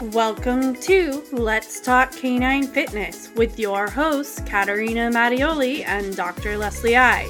Welcome 0.00 0.76
to 0.82 1.24
Let's 1.32 1.80
Talk 1.80 2.12
Canine 2.12 2.68
Fitness 2.68 3.32
with 3.34 3.58
your 3.58 3.90
hosts, 3.90 4.40
Katerina 4.46 5.10
Mattioli 5.10 5.84
and 5.84 6.14
Dr. 6.14 6.56
Leslie 6.56 6.96
I. 6.96 7.28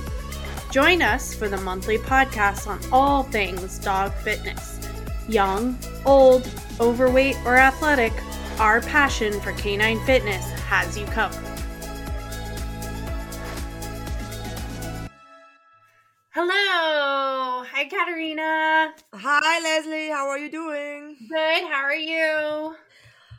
Join 0.70 1.00
us 1.00 1.34
for 1.34 1.48
the 1.48 1.56
monthly 1.56 1.96
podcast 1.96 2.66
on 2.66 2.78
all 2.92 3.22
things 3.22 3.78
dog 3.78 4.12
fitness. 4.16 4.86
Young, 5.30 5.78
old, 6.04 6.46
overweight, 6.78 7.38
or 7.46 7.56
athletic, 7.56 8.12
our 8.58 8.82
passion 8.82 9.40
for 9.40 9.52
canine 9.52 10.04
fitness 10.04 10.44
has 10.64 10.98
you 10.98 11.06
covered. 11.06 11.47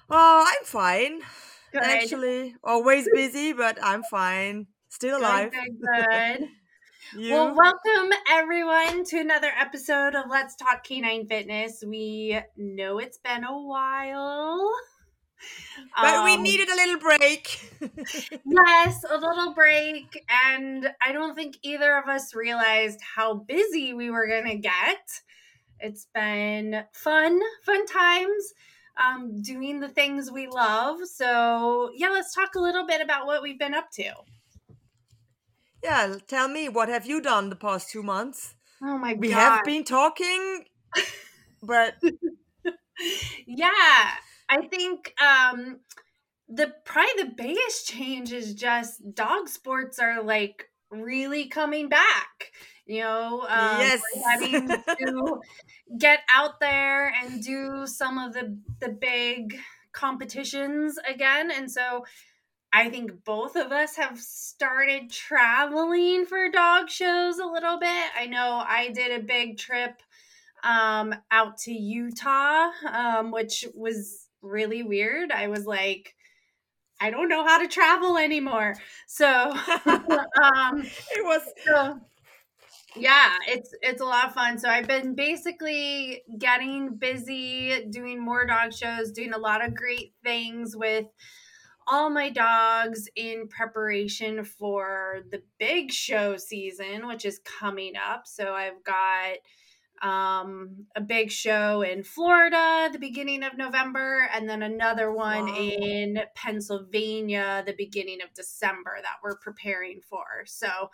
Oh, 0.10 0.46
I'm 0.48 0.66
fine. 0.66 1.22
Good. 1.72 1.84
Actually, 1.84 2.56
always 2.64 3.08
busy, 3.14 3.54
but 3.54 3.78
I'm 3.82 4.04
fine. 4.04 4.68
Still 4.90 5.20
alive. 5.20 5.52
Good, 5.52 5.80
good, 5.82 6.50
good. 7.14 7.32
Well, 7.32 7.56
welcome 7.56 8.12
everyone 8.30 9.04
to 9.06 9.20
another 9.20 9.52
episode 9.58 10.16
of 10.16 10.26
Let's 10.30 10.56
Talk 10.56 10.84
Canine 10.84 11.28
Fitness. 11.28 11.84
We 11.86 12.40
know 12.58 13.00
it's 13.00 13.18
been 13.20 13.44
a 13.44 13.62
while. 13.62 14.72
but 16.02 16.24
we 16.26 16.34
Um, 16.36 16.44
needed 16.44 16.70
a 16.70 16.76
little 16.76 17.00
break. 17.00 17.72
yes, 18.46 19.04
a 19.10 19.18
little 19.18 19.54
break, 19.54 20.24
and 20.48 20.90
I 21.02 21.12
don't 21.12 21.36
think 21.36 21.58
either 21.64 21.98
of 21.98 22.08
us 22.10 22.36
realized 22.36 23.00
how 23.16 23.36
busy 23.36 23.94
we 23.94 24.10
were 24.12 24.28
gonna 24.28 24.56
get. 24.58 25.22
It's 25.80 26.08
been 26.14 26.84
fun, 26.94 27.40
fun 27.64 27.86
times, 27.86 28.54
um, 28.98 29.42
doing 29.42 29.80
the 29.80 29.90
things 29.90 30.32
we 30.32 30.48
love. 30.48 31.06
So 31.08 31.92
yeah, 31.96 32.10
let's 32.10 32.34
talk 32.34 32.56
a 32.56 32.60
little 32.60 32.86
bit 32.88 33.02
about 33.02 33.26
what 33.26 33.42
we've 33.42 33.60
been 33.60 33.74
up 33.74 33.92
to. 33.94 34.14
yeah, 35.84 36.18
tell 36.28 36.48
me, 36.48 36.70
what 36.70 36.90
have 36.90 37.06
you 37.06 37.22
done 37.22 37.50
the 37.50 37.56
past 37.56 37.90
two 37.90 38.04
months? 38.04 38.56
Oh 38.82 38.98
my 38.98 39.14
We 39.16 39.30
god! 39.30 39.32
have 39.32 39.64
been 39.64 39.84
talking, 39.86 40.66
but 41.64 41.98
yeah 43.48 44.12
i 44.50 44.68
think 44.70 45.14
um 45.22 45.80
the 46.50 46.74
probably 46.86 47.24
the 47.26 47.34
biggest 47.36 47.88
change 47.88 48.34
is 48.34 48.54
just 48.56 49.02
dog 49.16 49.50
sports 49.50 50.00
are 50.00 50.24
like 50.24 50.70
really 50.92 51.48
coming 51.48 51.90
back 51.90 52.52
you 52.90 53.02
know 53.02 53.42
um, 53.48 53.80
yes. 53.80 54.02
having 54.26 54.68
to 55.00 55.40
get 55.98 56.20
out 56.34 56.60
there 56.60 57.14
and 57.24 57.44
do 57.44 57.86
some 57.86 58.18
of 58.18 58.34
the 58.34 58.58
the 58.80 58.90
big 58.90 59.58
competitions 59.92 60.98
again 61.08 61.52
and 61.52 61.72
so 61.72 62.06
i 62.74 62.90
think 62.90 63.24
both 63.24 63.56
of 63.56 63.72
us 63.72 63.96
have 63.96 64.20
started 64.20 65.10
traveling 65.10 66.26
for 66.26 66.50
dog 66.52 66.90
shows 66.90 67.40
a 67.40 67.46
little 67.46 67.80
bit 67.80 68.10
i 68.18 68.26
know 68.26 68.64
i 68.68 68.90
did 68.90 69.20
a 69.20 69.24
big 69.24 69.58
trip 69.58 70.02
um 70.64 71.16
out 71.32 71.58
to 71.58 71.72
Utah 71.72 72.70
um 72.92 73.32
which 73.32 73.66
was 73.74 74.28
really 74.42 74.84
weird. 74.84 75.32
I 75.32 75.48
was 75.48 75.66
like 75.66 76.16
I 77.02 77.12
don't 77.12 77.30
know 77.30 77.46
how 77.46 77.60
to 77.60 77.68
travel 77.68 78.18
anymore. 78.18 78.76
So 79.08 79.26
um 79.86 80.82
it 80.82 81.24
was 81.24 81.42
so 81.66 82.00
yeah, 82.96 83.36
it's 83.48 83.74
it's 83.82 84.02
a 84.02 84.06
lot 84.06 84.28
of 84.28 84.34
fun. 84.34 84.58
So 84.58 84.70
I've 84.70 84.88
been 84.88 85.16
basically 85.16 86.24
getting 86.38 86.96
busy 86.96 87.86
doing 87.90 88.24
more 88.24 88.46
dog 88.46 88.74
shows, 88.74 89.12
doing 89.12 89.34
a 89.34 89.38
lot 89.38 89.64
of 89.64 89.76
great 89.76 90.14
things 90.24 90.76
with 90.76 91.06
all 91.88 92.10
my 92.10 92.30
dogs 92.30 93.08
in 93.16 93.48
preparation 93.48 94.44
for 94.44 95.22
the 95.32 95.42
big 95.60 95.92
show 95.92 96.38
season, 96.38 97.08
which 97.08 97.26
is 97.26 97.40
coming 97.40 97.94
up. 97.96 98.28
So 98.28 98.54
I've 98.54 98.84
got 98.84 99.38
um, 100.02 100.86
a 100.96 101.02
big 101.02 101.30
show 101.30 101.82
in 101.82 102.04
Florida 102.04 102.90
the 102.92 103.00
beginning 103.00 103.44
of 103.44 103.58
November, 103.58 104.30
and 104.34 104.50
then 104.50 104.64
another 104.64 105.12
one 105.12 105.48
Wow. 105.48 105.56
in 105.58 106.20
Pennsylvania 106.36 107.64
the 107.66 107.74
beginning 107.78 108.20
of 108.24 108.34
December 108.34 108.98
that 109.02 109.18
we're 109.24 109.38
preparing 109.38 110.00
for. 110.02 110.26
So 110.46 110.90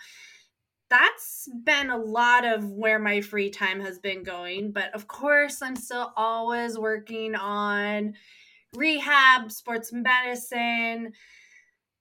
that's 0.90 1.50
been 1.64 1.90
a 1.90 1.98
lot 1.98 2.46
of 2.46 2.70
where 2.72 3.00
my 3.00 3.22
free 3.22 3.50
time 3.50 3.82
has 3.82 4.00
been 4.00 4.24
going. 4.24 4.72
But 4.72 4.94
of 4.94 5.08
course, 5.08 5.62
I'm 5.62 5.76
still 5.76 6.14
always 6.16 6.78
working 6.78 7.36
on 7.36 8.14
rehab, 8.76 9.52
sports 9.52 9.92
medicine, 9.94 11.14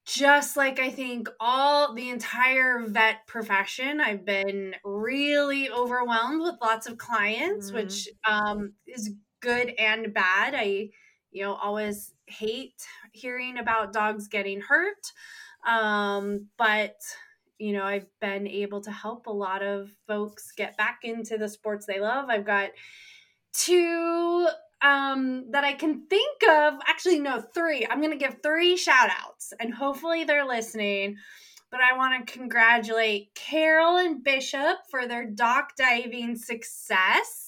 just 0.06 0.56
like 0.56 0.78
I 0.80 0.90
think 0.90 1.28
all 1.40 1.94
the 1.94 2.10
entire 2.10 2.80
vet 2.86 3.26
profession, 3.26 4.00
I've 4.00 4.24
been 4.24 4.74
really 4.84 5.70
overwhelmed 5.70 6.42
with 6.42 6.56
lots 6.60 6.86
of 6.86 6.98
clients, 6.98 7.70
Mhm. 7.70 7.74
which 7.74 8.08
um, 8.28 8.74
is 8.86 9.14
good 9.40 9.70
and 9.78 10.12
bad. 10.12 10.54
I, 10.54 10.90
you 11.30 11.42
know, 11.42 11.54
always 11.54 12.14
hate 12.26 12.86
hearing 13.12 13.58
about 13.58 13.92
dogs 13.94 14.28
getting 14.28 14.60
hurt. 14.60 15.12
Um, 15.66 16.48
but, 16.58 16.96
you 17.58 17.72
know, 17.72 17.84
I've 17.84 18.06
been 18.20 18.46
able 18.46 18.80
to 18.82 18.90
help 18.90 19.26
a 19.26 19.32
lot 19.32 19.62
of 19.62 19.90
folks 20.06 20.52
get 20.52 20.76
back 20.76 21.00
into 21.04 21.38
the 21.38 21.48
sports 21.48 21.86
they 21.86 22.00
love. 22.00 22.28
I've 22.28 22.46
got 22.46 22.70
two 23.52 24.48
um 24.82 25.46
that 25.50 25.64
I 25.64 25.72
can 25.74 26.06
think 26.06 26.42
of. 26.48 26.74
Actually, 26.86 27.20
no, 27.20 27.40
three. 27.40 27.86
I'm 27.88 28.00
gonna 28.00 28.16
give 28.16 28.38
three 28.42 28.76
shout 28.76 29.10
outs 29.22 29.52
and 29.60 29.72
hopefully 29.72 30.24
they're 30.24 30.46
listening. 30.46 31.16
But 31.70 31.80
I 31.80 31.96
want 31.96 32.26
to 32.26 32.32
congratulate 32.32 33.34
Carol 33.34 33.96
and 33.96 34.22
Bishop 34.22 34.76
for 34.90 35.08
their 35.08 35.26
dock 35.26 35.74
diving 35.76 36.36
success. 36.36 37.43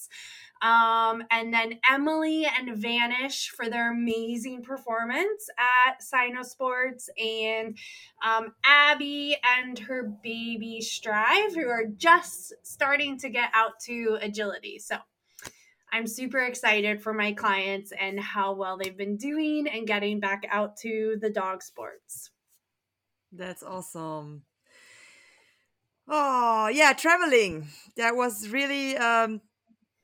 Um, 0.61 1.23
and 1.29 1.53
then 1.53 1.79
Emily 1.89 2.45
and 2.45 2.75
Vanish 2.75 3.49
for 3.49 3.69
their 3.69 3.91
amazing 3.91 4.63
performance 4.63 5.49
at 5.57 6.01
Cynosport, 6.01 7.07
and 7.17 7.77
um, 8.25 8.53
Abby 8.65 9.37
and 9.57 9.77
her 9.79 10.03
baby 10.23 10.81
Strive, 10.81 11.53
who 11.53 11.67
are 11.67 11.85
just 11.85 12.53
starting 12.63 13.17
to 13.19 13.29
get 13.29 13.49
out 13.53 13.79
to 13.85 14.17
agility. 14.21 14.79
So 14.79 14.97
I'm 15.91 16.07
super 16.07 16.39
excited 16.39 17.01
for 17.01 17.13
my 17.13 17.31
clients 17.31 17.93
and 17.97 18.19
how 18.19 18.53
well 18.53 18.77
they've 18.77 18.97
been 18.97 19.17
doing 19.17 19.67
and 19.67 19.87
getting 19.87 20.19
back 20.19 20.43
out 20.49 20.77
to 20.77 21.17
the 21.21 21.29
dog 21.29 21.63
sports. 21.63 22.31
That's 23.31 23.63
awesome. 23.63 24.43
Oh, 26.07 26.67
yeah, 26.67 26.93
traveling. 26.93 27.67
That 27.95 28.15
was 28.15 28.49
really 28.49 28.97
um 28.97 29.41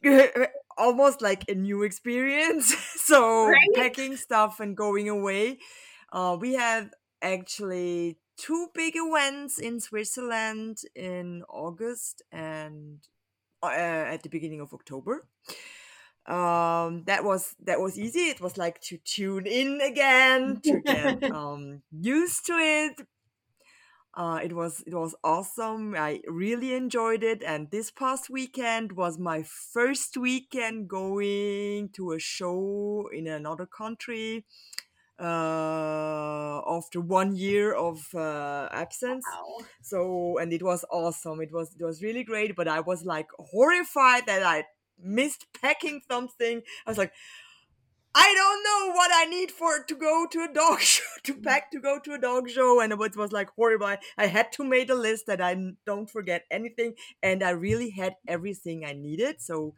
almost 0.78 1.22
like 1.22 1.50
a 1.50 1.56
new 1.56 1.84
experience. 1.84 2.74
so 2.96 3.19
Right? 3.52 3.69
packing 3.74 4.16
stuff 4.18 4.59
and 4.59 4.75
going 4.78 5.09
away. 5.09 5.59
Uh 6.12 6.38
we 6.40 6.53
have 6.53 6.91
actually 7.22 8.18
two 8.38 8.68
big 8.74 8.94
events 8.96 9.59
in 9.59 9.80
Switzerland 9.80 10.80
in 10.96 11.44
August 11.50 12.22
and 12.31 13.00
uh, 13.64 13.68
at 13.68 14.24
the 14.24 14.30
beginning 14.30 14.62
of 14.62 14.74
October. 14.74 15.28
Um 16.25 17.03
that 17.06 17.24
was 17.25 17.53
that 17.59 17.81
was 17.81 18.00
easy. 18.00 18.30
It 18.30 18.40
was 18.40 18.58
like 18.58 18.80
to 18.81 18.97
tune 18.97 19.46
in 19.46 19.81
again, 19.81 20.62
to 20.68 20.80
get 20.80 21.18
um 21.30 21.84
used 21.91 22.46
to 22.46 22.53
it, 22.53 23.06
uh, 24.16 24.40
it 24.44 24.53
was 24.53 24.84
it 24.85 24.94
was 24.94 25.16
awesome. 25.24 25.96
I 25.96 26.22
really 26.28 26.74
enjoyed 26.74 27.24
it, 27.24 27.41
and 27.44 27.72
this 27.72 27.90
past 27.91 28.29
weekend 28.29 28.91
was 28.94 29.18
my 29.18 29.43
first 29.43 30.17
weekend 30.17 30.87
going 30.87 31.90
to 31.93 32.11
a 32.11 32.20
show 32.20 33.09
in 33.11 33.28
another 33.28 33.66
country 33.66 34.46
uh, 35.20 36.61
after 36.67 37.02
one 37.02 37.35
year 37.35 37.73
of 37.73 38.14
uh, 38.16 38.70
absence. 38.72 39.26
Wow. 39.32 39.66
So, 39.82 40.37
and 40.37 40.53
it 40.53 40.64
was 40.64 40.85
awesome. 40.91 41.41
It 41.41 41.52
was 41.52 41.76
it 41.79 41.84
was 41.84 42.02
really 42.03 42.23
great, 42.23 42.55
but 42.55 42.67
I 42.67 42.79
was 42.82 43.05
like 43.05 43.28
horrified 43.37 44.26
that 44.28 44.43
I 44.43 44.66
missed 45.02 45.47
packing 45.61 46.02
something. 46.09 46.61
I 46.85 46.90
was 46.91 46.97
like. 46.97 47.14
I 48.15 48.33
don't 48.35 48.63
know 48.63 48.93
what 48.93 49.09
I 49.13 49.25
need 49.25 49.51
for 49.51 49.83
to 49.83 49.95
go 49.95 50.27
to 50.29 50.43
a 50.43 50.53
dog 50.53 50.79
show 50.93 51.03
to 51.23 51.33
pack 51.35 51.71
to 51.71 51.79
go 51.79 51.99
to 51.99 52.13
a 52.13 52.19
dog 52.19 52.49
show, 52.49 52.79
and 52.79 52.91
it 52.91 52.97
was, 52.97 53.15
was 53.15 53.31
like 53.31 53.49
horrible. 53.55 53.87
I, 53.87 53.97
I 54.17 54.27
had 54.27 54.51
to 54.53 54.63
make 54.63 54.89
a 54.89 54.93
list 54.95 55.25
that 55.27 55.41
I 55.41 55.55
don't 55.85 56.09
forget 56.09 56.45
anything, 56.51 56.93
and 57.23 57.41
I 57.43 57.51
really 57.51 57.89
had 57.91 58.15
everything 58.27 58.85
I 58.85 58.93
needed. 58.93 59.41
So 59.41 59.73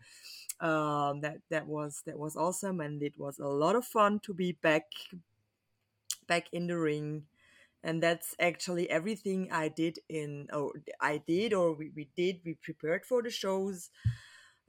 um, 0.61 1.21
that 1.21 1.37
that 1.49 1.67
was 1.67 2.03
that 2.05 2.19
was 2.19 2.35
awesome, 2.35 2.79
and 2.81 3.01
it 3.03 3.17
was 3.17 3.39
a 3.39 3.47
lot 3.47 3.75
of 3.75 3.85
fun 3.85 4.19
to 4.21 4.33
be 4.33 4.53
back 4.53 4.85
back 6.27 6.47
in 6.51 6.67
the 6.67 6.77
ring. 6.77 7.25
And 7.83 8.01
that's 8.01 8.35
actually 8.39 8.89
everything 8.89 9.49
I 9.51 9.69
did 9.69 9.99
in 10.09 10.47
or 10.51 10.73
I 10.99 11.19
did 11.19 11.53
or 11.53 11.73
we, 11.73 11.91
we 11.95 12.09
did 12.15 12.41
we 12.43 12.55
prepared 12.55 13.05
for 13.05 13.21
the 13.21 13.29
shows 13.29 13.91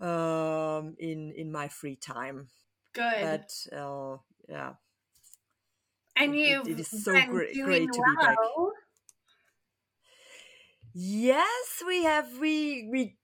um 0.00 0.96
in 0.98 1.32
in 1.36 1.50
my 1.52 1.68
free 1.68 1.96
time 1.96 2.48
Good. 2.96 3.44
But 3.70 3.76
uh, 3.76 4.19
yeah. 4.48 4.75
And 6.16 6.34
you've 6.34 6.69
it 6.69 6.81
is 6.81 6.88
so 7.04 7.12
great, 7.22 7.54
great 7.62 7.93
to 7.93 8.02
be 8.02 8.16
back. 8.16 8.38
Yes, 10.94 11.82
we 11.87 12.04
have 12.04 12.38
we 12.38 12.88
we 12.90 13.16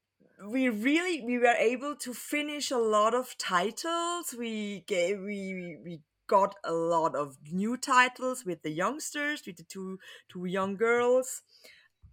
we 0.46 0.68
really 0.68 1.22
we 1.24 1.38
were 1.38 1.56
able 1.58 1.96
to 1.96 2.12
finish 2.12 2.70
a 2.70 2.78
lot 2.78 3.14
of 3.14 3.36
titles. 3.38 4.34
We 4.38 4.84
gave 4.86 5.20
we 5.20 5.78
we 5.84 6.02
got 6.26 6.54
a 6.64 6.72
lot 6.72 7.14
of 7.14 7.38
new 7.50 7.76
titles 7.76 8.44
with 8.44 8.62
the 8.62 8.70
youngsters, 8.70 9.42
with 9.46 9.56
the 9.56 9.64
two 9.64 9.98
two 10.28 10.44
young 10.44 10.76
girls, 10.76 11.42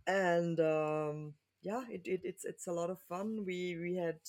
and 0.07 0.59
um, 0.59 1.33
yeah, 1.61 1.83
it, 1.89 2.03
it 2.05 2.21
it's 2.23 2.45
it's 2.45 2.67
a 2.67 2.73
lot 2.73 2.89
of 2.89 3.01
fun. 3.01 3.43
We 3.45 3.77
we 3.81 3.95
had 3.97 4.19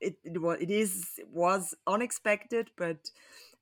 it 0.00 0.18
it 0.24 0.40
was 0.40 0.60
it 0.60 0.70
is 0.70 1.20
was 1.28 1.74
unexpected, 1.86 2.70
but 2.76 3.10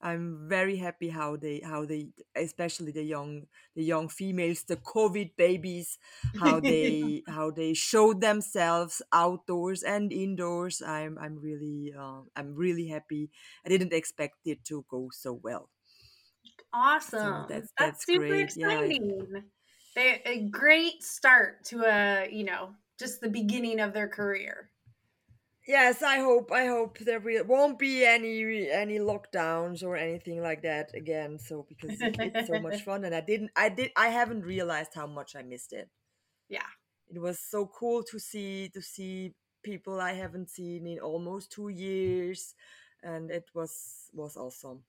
I'm 0.00 0.49
very 0.49 0.76
happy 0.76 1.09
how 1.09 1.37
they 1.37 1.61
how 1.61 1.85
they 1.87 2.12
especially 2.37 2.93
the 2.93 3.03
young 3.05 3.47
the 3.75 3.82
young 3.85 4.09
females 4.09 4.65
the 4.65 4.76
COVID 4.76 5.37
babies 5.37 5.99
how 6.35 6.61
they 6.61 7.23
how 7.29 7.50
they 7.50 7.75
showed 7.75 8.21
themselves 8.21 9.00
outdoors 9.12 9.82
and 9.82 10.12
indoors. 10.12 10.82
I'm 10.82 11.17
I'm 11.19 11.37
really 11.38 11.94
uh, 11.97 12.23
I'm 12.37 12.55
really 12.55 12.88
happy. 12.88 13.31
I 13.65 13.69
didn't 13.69 13.93
expect 13.93 14.47
it 14.47 14.65
to 14.67 14.85
go 14.88 15.11
so 15.12 15.32
well. 15.32 15.70
Awesome. 16.73 17.47
So 17.47 17.47
that's 17.49 17.73
that's, 17.79 17.79
that's 17.79 18.05
super 18.05 18.35
great. 18.35 18.56
Yeah. 18.56 18.91
exciting. 18.91 19.50
They 19.94 20.20
a 20.25 20.49
great 20.49 21.03
start 21.03 21.65
to 21.67 21.85
a 21.85 22.29
you 22.31 22.44
know 22.44 22.75
just 22.99 23.20
the 23.20 23.31
beginning 23.31 23.81
of 23.81 23.93
their 23.93 24.09
career. 24.09 24.70
Yes, 25.66 26.02
I 26.02 26.19
hope 26.19 26.52
I 26.52 26.66
hope 26.66 26.99
there 26.99 27.20
will, 27.20 27.44
won't 27.44 27.78
be 27.78 28.05
any 28.05 28.70
any 28.70 28.99
lockdowns 28.99 29.82
or 29.82 29.96
anything 29.96 30.43
like 30.43 30.62
that 30.62 30.94
again. 30.94 31.38
So 31.38 31.64
because 31.69 32.00
it, 32.02 32.16
it's 32.19 32.49
so 32.49 32.61
much 32.61 32.82
fun, 32.84 33.05
and 33.05 33.14
I 33.14 33.22
didn't 33.22 33.50
I 33.56 33.70
did 33.70 33.90
I 33.96 34.08
haven't 34.08 34.43
realized 34.43 34.93
how 34.94 35.06
much 35.06 35.34
I 35.34 35.43
missed 35.43 35.72
it. 35.72 35.88
Yeah. 36.49 36.69
It 37.08 37.19
was 37.19 37.38
so 37.38 37.66
cool 37.66 38.02
to 38.05 38.19
see 38.19 38.69
to 38.75 38.82
see 38.82 39.34
people 39.62 40.00
I 40.00 40.12
haven't 40.12 40.50
seen 40.50 40.87
in 40.87 40.99
almost 40.99 41.50
two 41.50 41.70
years, 41.70 42.55
and 43.02 43.31
it 43.31 43.49
was 43.55 44.10
was 44.12 44.37
awesome. 44.37 44.84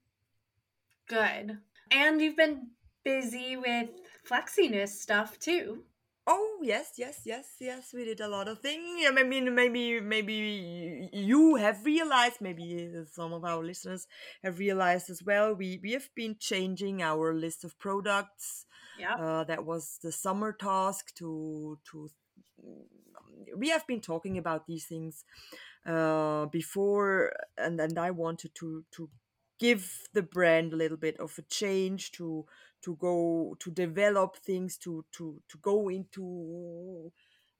Good. 1.08 1.58
And 1.92 2.20
you've 2.20 2.36
been 2.36 2.72
busy 3.06 3.56
with 3.56 3.90
flexiness 4.28 4.90
stuff 4.90 5.40
too. 5.40 5.84
Oh 6.28 6.58
yes, 6.64 6.94
yes, 6.98 7.22
yes, 7.24 7.46
yes. 7.60 7.94
We 7.94 8.04
did 8.06 8.20
a 8.20 8.28
lot 8.28 8.48
of 8.48 8.60
things. 8.60 9.06
I 9.08 9.12
mean, 9.24 9.54
maybe, 9.54 10.00
maybe 10.00 11.10
you 11.14 11.56
have 11.56 11.86
realized. 11.86 12.42
Maybe 12.42 12.90
some 13.12 13.32
of 13.34 13.46
our 13.46 13.64
listeners 13.64 14.08
have 14.44 14.58
realized 14.58 15.10
as 15.12 15.22
well. 15.24 15.54
We 15.54 15.80
we 15.84 15.92
have 15.92 16.10
been 16.16 16.38
changing 16.40 17.04
our 17.04 17.34
list 17.34 17.64
of 17.64 17.78
products. 17.78 18.66
Yeah. 18.98 19.18
Uh, 19.20 19.44
that 19.46 19.66
was 19.66 20.00
the 20.02 20.12
summer 20.12 20.52
task 20.52 21.14
to 21.16 21.78
to. 21.92 22.10
We 23.56 23.70
have 23.70 23.86
been 23.88 24.02
talking 24.02 24.38
about 24.38 24.68
these 24.68 24.86
things 24.86 25.24
uh, 25.86 26.46
before, 26.48 27.34
and 27.58 27.80
and 27.80 27.98
I 27.98 28.12
wanted 28.12 28.54
to 28.56 28.86
to 28.94 29.10
give 29.60 30.08
the 30.14 30.22
brand 30.22 30.74
a 30.74 30.76
little 30.76 30.98
bit 30.98 31.18
of 31.20 31.34
a 31.38 31.42
change 31.44 32.12
to 32.12 32.46
to 32.84 32.96
go 32.98 33.56
to 33.60 33.72
develop 33.72 34.38
things 34.38 34.78
to 34.78 35.06
to 35.12 35.42
to 35.50 35.58
go 35.62 35.90
into 35.90 37.12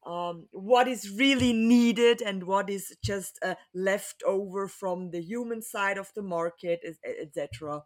um, 0.06 0.46
what 0.52 0.88
is 0.88 1.10
really 1.18 1.52
needed 1.52 2.22
and 2.22 2.44
what 2.44 2.70
is 2.70 2.96
just 3.04 3.40
uh, 3.44 3.56
left 3.74 4.22
over 4.24 4.68
from 4.68 5.10
the 5.10 5.22
human 5.22 5.62
side 5.62 5.98
of 5.98 6.12
the 6.16 6.22
market 6.22 6.80
etc 6.84 7.82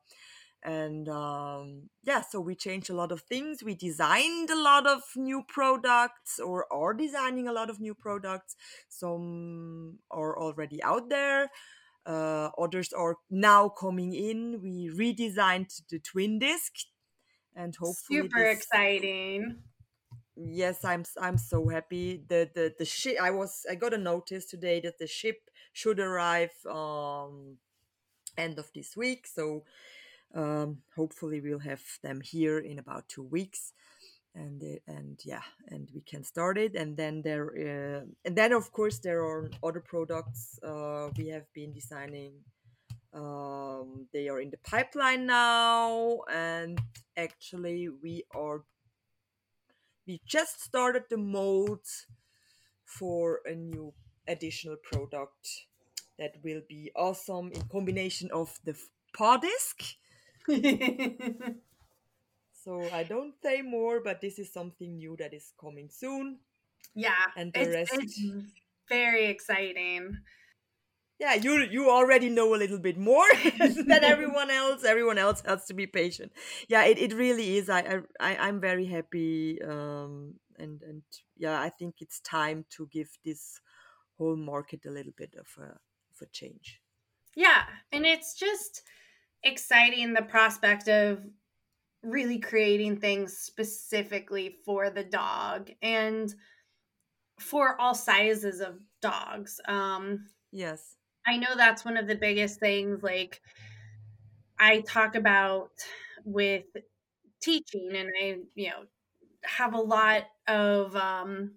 and 0.61 1.07
um, 1.07 1.83
yeah 2.03 2.21
so 2.21 2.41
we 2.41 2.55
changed 2.55 2.89
a 2.89 2.93
lot 2.93 3.11
of 3.13 3.21
things. 3.21 3.63
We 3.63 3.75
designed 3.75 4.49
a 4.49 4.61
lot 4.61 4.85
of 4.85 5.03
new 5.15 5.43
products 5.47 6.39
or 6.39 6.65
are 6.71 6.93
designing 6.93 7.47
a 7.47 7.53
lot 7.53 7.69
of 7.69 7.79
new 7.79 7.95
products. 7.95 8.55
Some 8.89 9.99
are 10.11 10.37
already 10.37 10.83
out 10.83 11.09
there 11.09 11.49
uh, 12.09 12.49
others 12.57 12.91
are 12.93 13.17
now 13.29 13.69
coming 13.69 14.13
in. 14.13 14.61
We 14.63 14.89
redesigned 14.89 15.71
the 15.89 15.99
twin 15.99 16.39
disc 16.39 16.73
and 17.55 17.75
hopefully 17.75 18.21
Super 18.23 18.43
this- 18.43 18.57
exciting. 18.57 19.57
yes 20.35 20.85
i'm 20.85 21.03
i'm 21.21 21.37
so 21.37 21.67
happy. 21.69 22.23
The 22.27 22.49
the 22.55 22.73
the 22.79 22.85
ship 22.85 23.17
i 23.21 23.31
was 23.31 23.65
i 23.69 23.75
got 23.75 23.93
a 23.93 23.97
notice 23.97 24.45
today 24.45 24.79
that 24.81 24.97
the 24.97 25.07
ship 25.07 25.37
should 25.73 25.99
arrive 25.99 26.53
um 26.65 27.57
end 28.37 28.57
of 28.59 28.71
this 28.73 28.95
week. 28.97 29.27
So 29.27 29.63
um 30.33 30.81
hopefully 30.95 31.41
we'll 31.41 31.59
have 31.71 31.83
them 32.03 32.21
here 32.21 32.59
in 32.59 32.79
about 32.79 33.09
two 33.09 33.23
weeks 33.23 33.73
and 34.39 34.63
uh, 34.63 34.95
and 34.95 35.19
yeah 35.25 35.43
and 35.67 35.89
we 35.93 36.01
can 36.01 36.23
start 36.23 36.57
it. 36.57 36.75
And 36.75 36.95
then 36.95 37.21
there 37.21 37.47
uh, 37.47 38.05
and 38.25 38.35
then 38.35 38.53
of 38.53 38.71
course 38.71 38.99
there 38.99 39.21
are 39.21 39.49
other 39.63 39.81
products 39.81 40.59
uh, 40.63 41.09
we 41.17 41.27
have 41.27 41.51
been 41.53 41.73
designing 41.73 42.33
um, 43.13 44.07
they 44.13 44.29
are 44.29 44.39
in 44.39 44.49
the 44.49 44.57
pipeline 44.63 45.25
now 45.25 46.19
and 46.31 46.79
actually 47.17 47.89
we 47.89 48.23
are 48.35 48.63
we 50.07 50.21
just 50.25 50.61
started 50.61 51.03
the 51.09 51.17
molds 51.17 52.07
for 52.85 53.41
a 53.45 53.53
new 53.53 53.93
additional 54.27 54.75
product 54.77 55.65
that 56.17 56.33
will 56.43 56.61
be 56.67 56.91
awesome 56.95 57.51
in 57.51 57.61
combination 57.63 58.29
of 58.31 58.59
the 58.65 58.75
disc 59.41 59.95
so 62.63 62.89
i 62.91 63.03
don't 63.03 63.35
say 63.41 63.61
more 63.61 64.01
but 64.03 64.21
this 64.21 64.39
is 64.39 64.51
something 64.51 64.97
new 64.97 65.15
that 65.17 65.33
is 65.33 65.53
coming 65.59 65.89
soon 65.89 66.39
yeah. 66.95 67.25
And 67.35 67.53
the 67.53 67.59
it's, 67.61 67.75
rest- 67.75 67.91
it's 67.99 68.19
very 68.89 69.25
exciting. 69.27 70.17
yeah 71.19 71.33
you 71.33 71.57
you 71.59 71.89
already 71.89 72.29
know 72.29 72.55
a 72.55 72.57
little 72.63 72.79
bit 72.79 72.97
more 72.97 73.25
than 73.87 74.03
everyone 74.03 74.49
else 74.49 74.83
everyone 74.83 75.17
else 75.17 75.41
has 75.45 75.65
to 75.65 75.73
be 75.73 75.85
patient 75.87 76.31
yeah 76.67 76.83
it, 76.85 76.97
it 76.97 77.13
really 77.13 77.57
is 77.57 77.69
I, 77.69 77.79
I 77.79 77.97
I- 78.19 78.47
i'm 78.47 78.59
very 78.61 78.85
happy 78.85 79.61
um 79.61 80.35
and 80.57 80.81
and 80.81 81.03
yeah 81.37 81.59
i 81.61 81.69
think 81.69 81.95
it's 82.01 82.19
time 82.21 82.65
to 82.77 82.87
give 82.87 83.09
this 83.25 83.59
whole 84.17 84.35
market 84.37 84.85
a 84.85 84.91
little 84.91 85.13
bit 85.17 85.35
of 85.37 85.47
a 85.61 85.67
of 86.11 86.21
a 86.21 86.25
change 86.31 86.81
Yeah. 87.35 87.63
And 87.91 88.05
it's 88.05 88.33
just 88.35 88.83
exciting 89.43 90.13
the 90.13 90.21
prospect 90.21 90.87
of 90.87 91.25
really 92.03 92.39
creating 92.39 92.97
things 92.97 93.37
specifically 93.37 94.55
for 94.65 94.89
the 94.89 95.03
dog 95.03 95.69
and 95.81 96.33
for 97.39 97.79
all 97.79 97.95
sizes 97.95 98.61
of 98.61 98.79
dogs. 99.01 99.59
Um, 99.67 100.27
yes 100.51 100.95
I 101.29 101.37
know 101.37 101.55
that's 101.55 101.85
one 101.85 101.97
of 101.97 102.07
the 102.07 102.15
biggest 102.15 102.59
things 102.59 103.03
like 103.03 103.41
I 104.59 104.81
talk 104.81 105.15
about 105.15 105.69
with 106.25 106.65
teaching 107.41 107.91
and 107.95 108.09
I, 108.21 108.37
you 108.55 108.69
know, 108.69 108.83
have 109.45 109.73
a 109.73 109.81
lot 109.81 110.23
of 110.47 110.95
um 110.95 111.51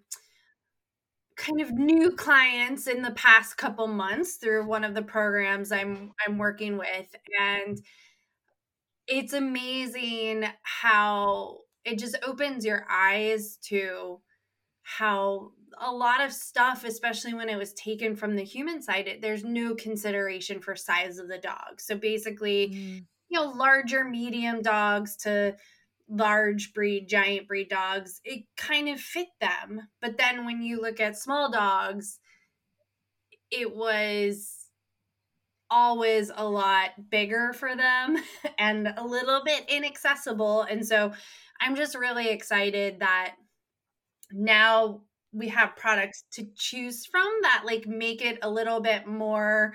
kind 1.36 1.60
of 1.60 1.72
new 1.72 2.12
clients 2.12 2.86
in 2.86 3.02
the 3.02 3.10
past 3.12 3.56
couple 3.56 3.86
months 3.86 4.34
through 4.34 4.66
one 4.66 4.84
of 4.84 4.94
the 4.94 5.02
programs 5.02 5.72
I'm 5.72 6.12
I'm 6.26 6.38
working 6.38 6.76
with 6.76 7.16
and 7.40 7.80
it's 9.06 9.32
amazing 9.32 10.44
how 10.62 11.58
it 11.84 11.98
just 11.98 12.16
opens 12.26 12.64
your 12.64 12.86
eyes 12.90 13.58
to 13.62 14.20
how 14.82 15.52
a 15.80 15.90
lot 15.90 16.22
of 16.22 16.32
stuff 16.32 16.84
especially 16.84 17.34
when 17.34 17.48
it 17.48 17.56
was 17.56 17.72
taken 17.72 18.14
from 18.14 18.36
the 18.36 18.44
human 18.44 18.82
side 18.82 19.08
it, 19.08 19.22
there's 19.22 19.44
no 19.44 19.74
consideration 19.74 20.60
for 20.60 20.76
size 20.76 21.18
of 21.18 21.28
the 21.28 21.38
dog. 21.38 21.80
So 21.80 21.96
basically 21.96 22.68
Mm, 22.68 23.04
you 23.28 23.40
know 23.40 23.50
larger 23.50 24.04
medium 24.04 24.60
dogs 24.62 25.16
to 25.16 25.56
large 26.08 26.74
breed 26.74 27.08
giant 27.08 27.48
breed 27.48 27.68
dogs 27.70 28.20
it 28.24 28.44
kind 28.56 28.88
of 28.88 29.00
fit 29.00 29.28
them. 29.40 29.88
But 30.00 30.18
then 30.18 30.44
when 30.44 30.62
you 30.62 30.80
look 30.80 31.00
at 31.00 31.16
small 31.16 31.50
dogs 31.50 32.18
it 33.50 33.74
was 33.74 34.61
always 35.72 36.30
a 36.36 36.44
lot 36.46 36.90
bigger 37.10 37.54
for 37.54 37.74
them 37.74 38.16
and 38.58 38.92
a 38.96 39.04
little 39.04 39.42
bit 39.44 39.64
inaccessible 39.68 40.62
and 40.62 40.86
so 40.86 41.12
i'm 41.60 41.74
just 41.74 41.96
really 41.96 42.28
excited 42.28 43.00
that 43.00 43.36
now 44.32 45.00
we 45.32 45.48
have 45.48 45.74
products 45.76 46.24
to 46.30 46.46
choose 46.54 47.06
from 47.06 47.28
that 47.40 47.62
like 47.64 47.86
make 47.86 48.22
it 48.22 48.38
a 48.42 48.50
little 48.50 48.80
bit 48.80 49.06
more 49.06 49.74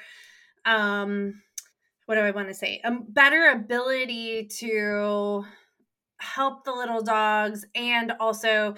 um 0.65 1.41
what 2.07 2.15
do 2.15 2.21
i 2.21 2.31
want 2.31 2.47
to 2.47 2.53
say? 2.53 2.81
A 2.83 2.91
better 2.91 3.49
ability 3.49 4.47
to 4.59 5.43
help 6.19 6.63
the 6.63 6.71
little 6.71 7.01
dogs 7.01 7.65
and 7.75 8.13
also 8.19 8.75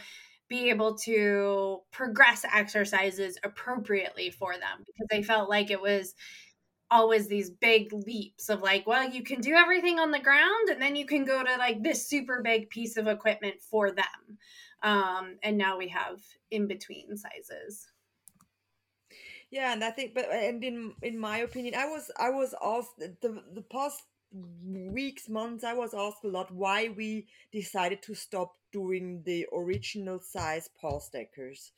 be 0.50 0.70
able 0.72 0.96
to 0.98 1.80
progress 1.92 2.44
exercises 2.52 3.38
appropriately 3.44 4.32
for 4.32 4.54
them 4.54 4.84
because 4.86 5.08
I 5.12 5.22
felt 5.22 5.48
like 5.48 5.70
it 5.70 5.80
was 5.80 6.16
always 6.92 7.28
these 7.28 7.50
big 7.50 7.94
leaps 7.94 8.50
of 8.50 8.62
like, 8.62 8.88
well, 8.88 9.10
you 9.10 9.24
can 9.24 9.42
do 9.42 9.54
everything 9.54 10.00
on 10.00 10.12
the 10.12 10.20
ground 10.20 10.70
and 10.70 10.82
then 10.82 10.96
you 10.96 11.06
can 11.06 11.26
go 11.26 11.44
to 11.44 11.58
like 11.58 11.84
this 11.84 12.08
super 12.08 12.42
big 12.42 12.70
piece 12.70 12.98
of 12.98 13.08
equipment 13.08 13.62
for 13.62 13.92
them. 13.92 14.38
Um, 14.82 15.38
and 15.44 15.58
now 15.58 15.78
we 15.78 15.90
have 15.90 16.22
in 16.52 16.68
between 16.68 17.16
sizes. 17.18 17.88
Yeah, 19.52 19.74
and 19.74 19.84
I 19.84 19.90
think, 19.92 20.14
but 20.14 20.32
and 20.32 20.64
in 20.64 20.94
in 21.02 21.18
my 21.18 21.40
opinion, 21.40 21.74
I 21.76 21.86
was 21.88 22.12
I 22.20 22.30
was 22.30 22.54
asked 22.62 23.00
the 23.00 23.42
the 23.54 23.64
past 23.64 24.04
weeks 24.32 25.28
months 25.28 25.64
I 25.64 25.74
was 25.74 25.94
asked 25.94 26.24
a 26.24 26.28
lot 26.28 26.54
why 26.54 26.90
we 26.96 27.28
decided 27.52 28.04
to 28.04 28.14
stop 28.14 28.54
doing 28.72 29.24
the 29.26 29.48
original 29.52 30.20
size 30.20 30.70
paw 30.80 31.00
stackers 31.00 31.72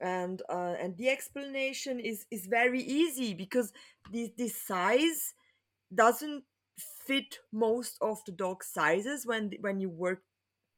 and 0.00 0.42
uh, 0.48 0.74
and 0.80 0.96
the 0.96 1.08
explanation 1.08 2.00
is 2.00 2.26
is 2.30 2.46
very 2.46 2.82
easy 2.82 3.34
because 3.34 3.72
this 4.12 4.30
this 4.36 4.56
size 4.56 5.34
doesn't 5.94 6.44
fit 7.06 7.38
most 7.52 7.98
of 8.00 8.18
the 8.24 8.32
dog 8.32 8.64
sizes 8.64 9.26
when 9.26 9.52
when 9.60 9.80
you 9.80 9.90
work 9.90 10.22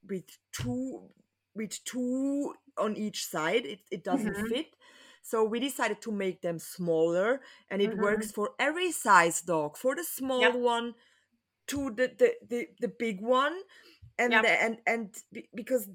with 0.09 0.25
two 0.53 1.09
with 1.55 1.83
two 1.85 2.55
on 2.79 2.97
each 2.97 3.27
side 3.27 3.65
it, 3.67 3.81
it 3.91 4.03
doesn't 4.03 4.35
mm-hmm. 4.35 4.47
fit 4.47 4.67
so 5.23 5.45
we 5.45 5.61
decided 5.61 6.01
to 6.03 6.11
make 6.11 6.43
them 6.43 6.59
smaller 6.59 7.41
and 7.71 7.81
it 7.81 7.91
mm-hmm. 7.91 8.03
works 8.03 8.33
for 8.33 8.51
every 8.59 8.91
size 8.91 9.41
dog 9.43 9.77
for 9.77 9.95
the 9.95 10.05
small 10.05 10.41
yep. 10.41 10.55
one 10.55 10.95
to 11.69 11.91
the, 11.91 12.11
the 12.19 12.33
the 12.49 12.67
the 12.81 12.89
big 12.89 13.21
one 13.21 13.57
and 14.19 14.33
yep. 14.33 14.43
the, 14.43 14.63
and 14.63 14.79
and 14.87 15.15
because 15.55 15.89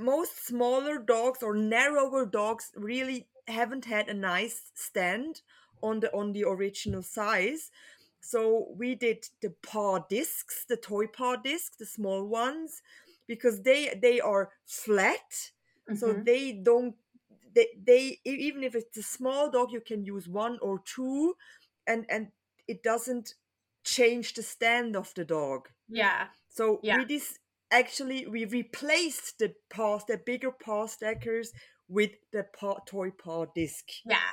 most 0.00 0.46
smaller 0.46 0.98
dogs 0.98 1.42
or 1.42 1.54
narrower 1.54 2.26
dogs 2.26 2.72
really 2.74 3.28
haven't 3.46 3.84
had 3.84 4.08
a 4.08 4.14
nice 4.14 4.70
stand 4.74 5.42
on 5.82 6.00
the 6.00 6.12
on 6.14 6.32
the 6.32 6.44
original 6.44 7.02
size 7.02 7.70
so 8.20 8.68
we 8.76 8.94
did 8.94 9.26
the 9.40 9.50
paw 9.62 9.98
discs 10.08 10.64
the 10.68 10.76
toy 10.76 11.06
paw 11.06 11.36
discs 11.36 11.76
the 11.76 11.86
small 11.86 12.26
ones 12.26 12.82
because 13.26 13.62
they 13.62 13.98
they 14.00 14.20
are 14.20 14.50
flat 14.66 15.30
mm-hmm. 15.88 15.94
so 15.94 16.12
they 16.12 16.52
don't 16.52 16.94
they, 17.54 17.66
they 17.84 18.18
even 18.24 18.62
if 18.62 18.74
it's 18.74 18.96
a 18.96 19.02
small 19.02 19.50
dog 19.50 19.72
you 19.72 19.80
can 19.80 20.04
use 20.04 20.28
one 20.28 20.58
or 20.60 20.80
two 20.84 21.34
and 21.86 22.04
and 22.08 22.28
it 22.68 22.82
doesn't 22.82 23.34
change 23.82 24.34
the 24.34 24.42
stand 24.42 24.94
of 24.94 25.12
the 25.14 25.24
dog 25.24 25.68
yeah 25.88 26.26
so 26.48 26.78
yeah. 26.82 26.98
we 26.98 27.04
this 27.04 27.39
actually 27.70 28.26
we 28.26 28.44
replaced 28.44 29.38
the 29.38 29.54
paw 29.70 29.98
the 30.08 30.18
bigger 30.24 30.50
paw 30.50 30.86
stackers 30.86 31.52
with 31.88 32.10
the 32.32 32.44
paw, 32.58 32.78
toy 32.86 33.10
paw 33.10 33.46
disc 33.54 33.84
yeah 34.04 34.32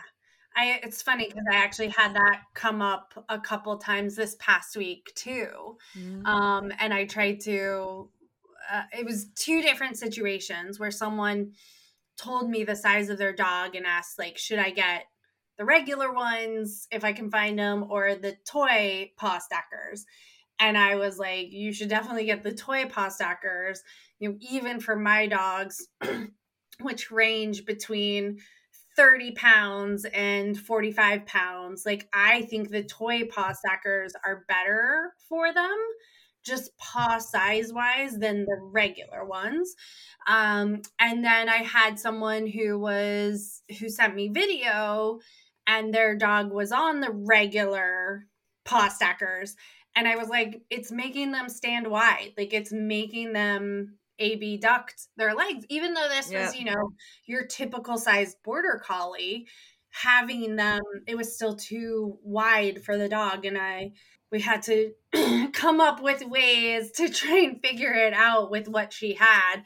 I, 0.58 0.79
it's 0.82 1.03
funny 1.03 1.27
because 1.27 1.46
I 1.51 1.56
actually 1.56 1.89
had 1.89 2.15
that 2.15 2.41
come 2.56 2.82
up 2.82 3.13
a 3.29 3.39
couple 3.39 3.77
times 3.77 4.15
this 4.15 4.36
past 4.39 4.75
week 4.75 5.12
too. 5.13 5.77
Mm-hmm. 5.96 6.25
Um, 6.25 6.74
and 6.79 6.91
I 6.91 7.06
tried 7.06 7.41
to, 7.41 8.10
uh, 8.74 8.82
it 8.91 9.06
was 9.06 9.27
two 9.36 9.62
different 9.62 9.98
situations 9.98 10.79
where 10.79 10.89
someone 10.89 11.51
told 12.17 12.50
me 12.50 12.63
the 12.63 12.75
size 12.75 13.10
of 13.10 13.20
their 13.20 13.34
dog 13.34 13.75
and 13.75 13.86
asked, 13.86 14.17
like, 14.17 14.39
should 14.39 14.58
I 14.58 14.72
get 14.72 15.06
the 15.60 15.65
regular 15.65 16.12
ones 16.12 16.88
if 16.91 17.03
I 17.03 17.13
can 17.13 17.29
find 17.29 17.58
them 17.58 17.86
or 17.89 18.15
the 18.15 18.36
toy 18.44 19.12
paw 19.15 19.38
stackers? 19.38 20.06
And 20.60 20.78
I 20.78 20.96
was 20.96 21.20
like, 21.20 21.52
you 21.52 21.72
should 21.72 21.90
definitely 21.90 22.26
get 22.26 22.44
the 22.44 22.54
toy 22.54 22.86
paw 22.86 23.10
stackers. 23.10 23.84
You 24.20 24.30
know, 24.30 24.38
even 24.42 24.80
for 24.80 24.96
my 24.96 25.28
dogs, 25.28 25.88
which 26.82 27.12
range 27.12 27.66
between 27.66 28.40
30 28.96 29.32
pounds 29.32 30.06
and 30.06 30.60
45 30.60 31.26
pounds. 31.28 31.86
Like, 31.86 32.08
I 32.14 32.42
think 32.44 32.70
the 32.70 32.84
toy 32.84 33.26
paw 33.26 33.54
stackers 33.54 34.14
are 34.26 34.44
better 34.48 35.14
for 35.30 35.54
them, 35.54 35.78
just 36.44 36.76
paw 36.78 37.20
size 37.20 37.72
wise, 37.72 38.18
than 38.18 38.46
the 38.46 38.58
regular 38.60 39.24
ones. 39.24 39.76
Um, 40.28 40.82
and 41.00 41.24
then 41.24 41.48
I 41.48 41.58
had 41.58 42.00
someone 42.00 42.48
who 42.48 42.80
was, 42.80 43.62
who 43.80 43.90
sent 43.90 44.16
me 44.16 44.30
video, 44.30 45.20
and 45.68 45.94
their 45.94 46.16
dog 46.16 46.52
was 46.52 46.72
on 46.72 47.02
the 47.02 47.12
regular 47.12 48.26
paw 48.66 48.90
stackers 48.90 49.56
and 49.98 50.08
I 50.08 50.16
was 50.16 50.30
like, 50.30 50.62
it's 50.70 50.92
making 50.92 51.32
them 51.32 51.50
stand 51.50 51.88
wide. 51.88 52.34
Like 52.38 52.54
it's 52.54 52.72
making 52.72 53.34
them 53.34 53.98
abduct 54.20 55.08
their 55.18 55.34
legs. 55.34 55.66
Even 55.70 55.96
though 55.96 56.08
this 56.08 56.32
was, 56.32 56.56
you 56.56 56.66
know, 56.66 56.92
your 57.25 57.48
typical 57.48 57.98
size 57.98 58.36
border 58.44 58.80
collie, 58.86 59.48
having 59.89 60.56
them, 60.56 60.82
it 61.08 61.18
was 61.18 61.34
still 61.34 61.56
too 61.56 62.20
wide 62.22 62.84
for 62.84 62.96
the 62.96 63.10
dog. 63.10 63.44
And 63.46 63.58
I, 63.58 63.94
we 64.32 64.39
had 64.39 64.62
to 64.63 64.92
come 65.54 65.82
up 65.82 66.00
with 66.04 66.24
ways 66.24 66.92
to 66.92 67.10
try 67.13 67.39
and 67.39 67.60
figure 67.60 67.94
it 67.94 68.13
out 68.13 68.51
with 68.51 68.68
what 68.68 68.94
she 68.94 69.16
had. 69.16 69.63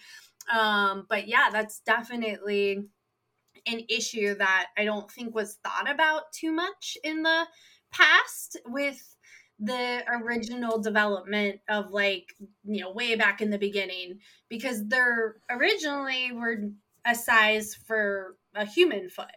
Um, 0.50 1.08
but 1.10 1.28
yeah, 1.28 1.50
that's 1.52 1.82
definitely 1.82 2.86
an 3.68 3.82
issue 3.90 4.36
that 4.36 4.68
I 4.78 4.86
don't 4.86 5.12
think 5.12 5.36
was 5.36 5.58
thought 5.62 5.92
about 5.92 6.32
too 6.32 6.54
much 6.54 6.98
in 7.04 7.22
the 7.22 7.48
past 7.92 8.58
with 8.66 9.11
the 9.62 10.04
original 10.10 10.80
development 10.82 11.60
of 11.70 11.92
like 11.92 12.26
you 12.64 12.82
know 12.82 12.92
way 12.92 13.16
back 13.16 13.42
in 13.42 13.52
the 13.52 13.58
beginning 13.58 14.20
because 14.50 14.88
they're 14.88 15.38
originally 15.50 16.32
were 16.32 16.58
a 17.06 17.16
size 17.16 17.76
for 17.88 18.36
a 18.56 18.66
human 18.66 19.10
foot 19.10 19.32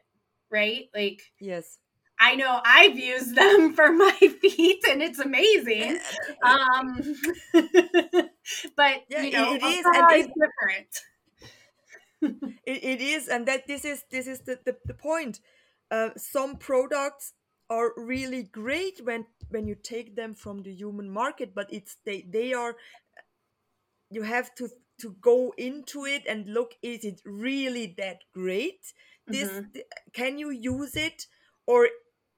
right? 0.54 0.88
Like 0.94 1.20
yes. 1.40 1.78
I 2.20 2.36
know 2.36 2.60
i've 2.64 2.96
used 2.96 3.34
them 3.34 3.72
for 3.76 3.92
my 3.92 4.18
feet 4.40 4.84
and 4.88 5.02
it's 5.02 5.18
amazing. 5.18 5.98
Um 6.42 7.16
but 8.76 9.02
yeah, 9.08 9.22
you 9.22 9.32
know 9.32 9.54
it 9.54 9.62
is 9.62 9.84
and 9.84 10.12
it's 10.12 10.32
different. 10.44 10.94
It, 12.64 12.82
it 12.82 13.00
is 13.02 13.28
and 13.28 13.44
that 13.46 13.66
this 13.66 13.84
is 13.84 14.04
this 14.10 14.26
is 14.26 14.40
the, 14.40 14.58
the, 14.64 14.76
the 14.86 14.94
point. 14.94 15.40
Uh, 15.90 16.08
some 16.16 16.56
products 16.56 17.34
are 17.74 17.92
really 17.96 18.42
great 18.42 18.96
when 19.04 19.26
when 19.50 19.66
you 19.66 19.76
take 19.92 20.14
them 20.16 20.34
from 20.34 20.62
the 20.62 20.74
human 20.82 21.10
market 21.10 21.54
but 21.54 21.68
it's 21.78 21.96
they 22.06 22.18
they 22.36 22.52
are 22.52 22.76
you 24.10 24.22
have 24.22 24.54
to 24.54 24.68
to 25.02 25.16
go 25.20 25.52
into 25.58 26.04
it 26.04 26.22
and 26.28 26.48
look 26.48 26.72
is 26.82 27.04
it 27.04 27.20
really 27.24 27.94
that 27.98 28.18
great 28.32 28.82
this 29.26 29.50
mm-hmm. 29.50 29.80
can 30.12 30.38
you 30.38 30.50
use 30.50 30.94
it 30.96 31.26
or 31.66 31.88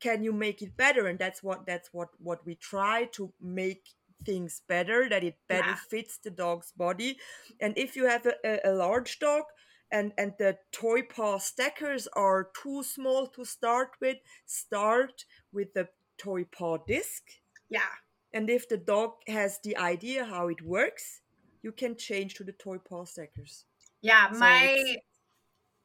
can 0.00 0.22
you 0.22 0.32
make 0.32 0.62
it 0.62 0.76
better 0.76 1.06
and 1.06 1.18
that's 1.18 1.42
what 1.42 1.66
that's 1.66 1.88
what 1.92 2.08
what 2.18 2.44
we 2.46 2.54
try 2.54 3.04
to 3.12 3.32
make 3.40 3.84
things 4.24 4.62
better 4.68 5.08
that 5.08 5.22
it 5.22 5.36
better 5.48 5.74
yeah. 5.76 5.88
fits 5.90 6.18
the 6.24 6.30
dog's 6.30 6.72
body 6.72 7.18
and 7.60 7.76
if 7.76 7.96
you 7.96 8.06
have 8.06 8.26
a, 8.26 8.60
a, 8.64 8.72
large 8.72 9.18
dog 9.18 9.42
and 9.90 10.12
and 10.18 10.34
the 10.38 10.58
toy 10.72 11.02
paw 11.02 11.38
stackers 11.38 12.08
are 12.14 12.50
too 12.62 12.82
small 12.82 13.26
to 13.28 13.44
start 13.44 13.90
with. 14.00 14.18
Start 14.44 15.24
with 15.52 15.74
the 15.74 15.88
toy 16.18 16.44
paw 16.44 16.78
disc. 16.78 17.22
Yeah. 17.68 17.92
And 18.32 18.50
if 18.50 18.68
the 18.68 18.76
dog 18.76 19.12
has 19.28 19.60
the 19.62 19.76
idea 19.76 20.24
how 20.24 20.48
it 20.48 20.62
works 20.62 21.20
you 21.62 21.72
can 21.72 21.96
change 21.96 22.34
to 22.34 22.44
the 22.44 22.52
toy 22.52 22.78
paw 22.78 23.04
stackers. 23.04 23.64
Yeah 24.00 24.30
so 24.30 24.38
my 24.38 24.96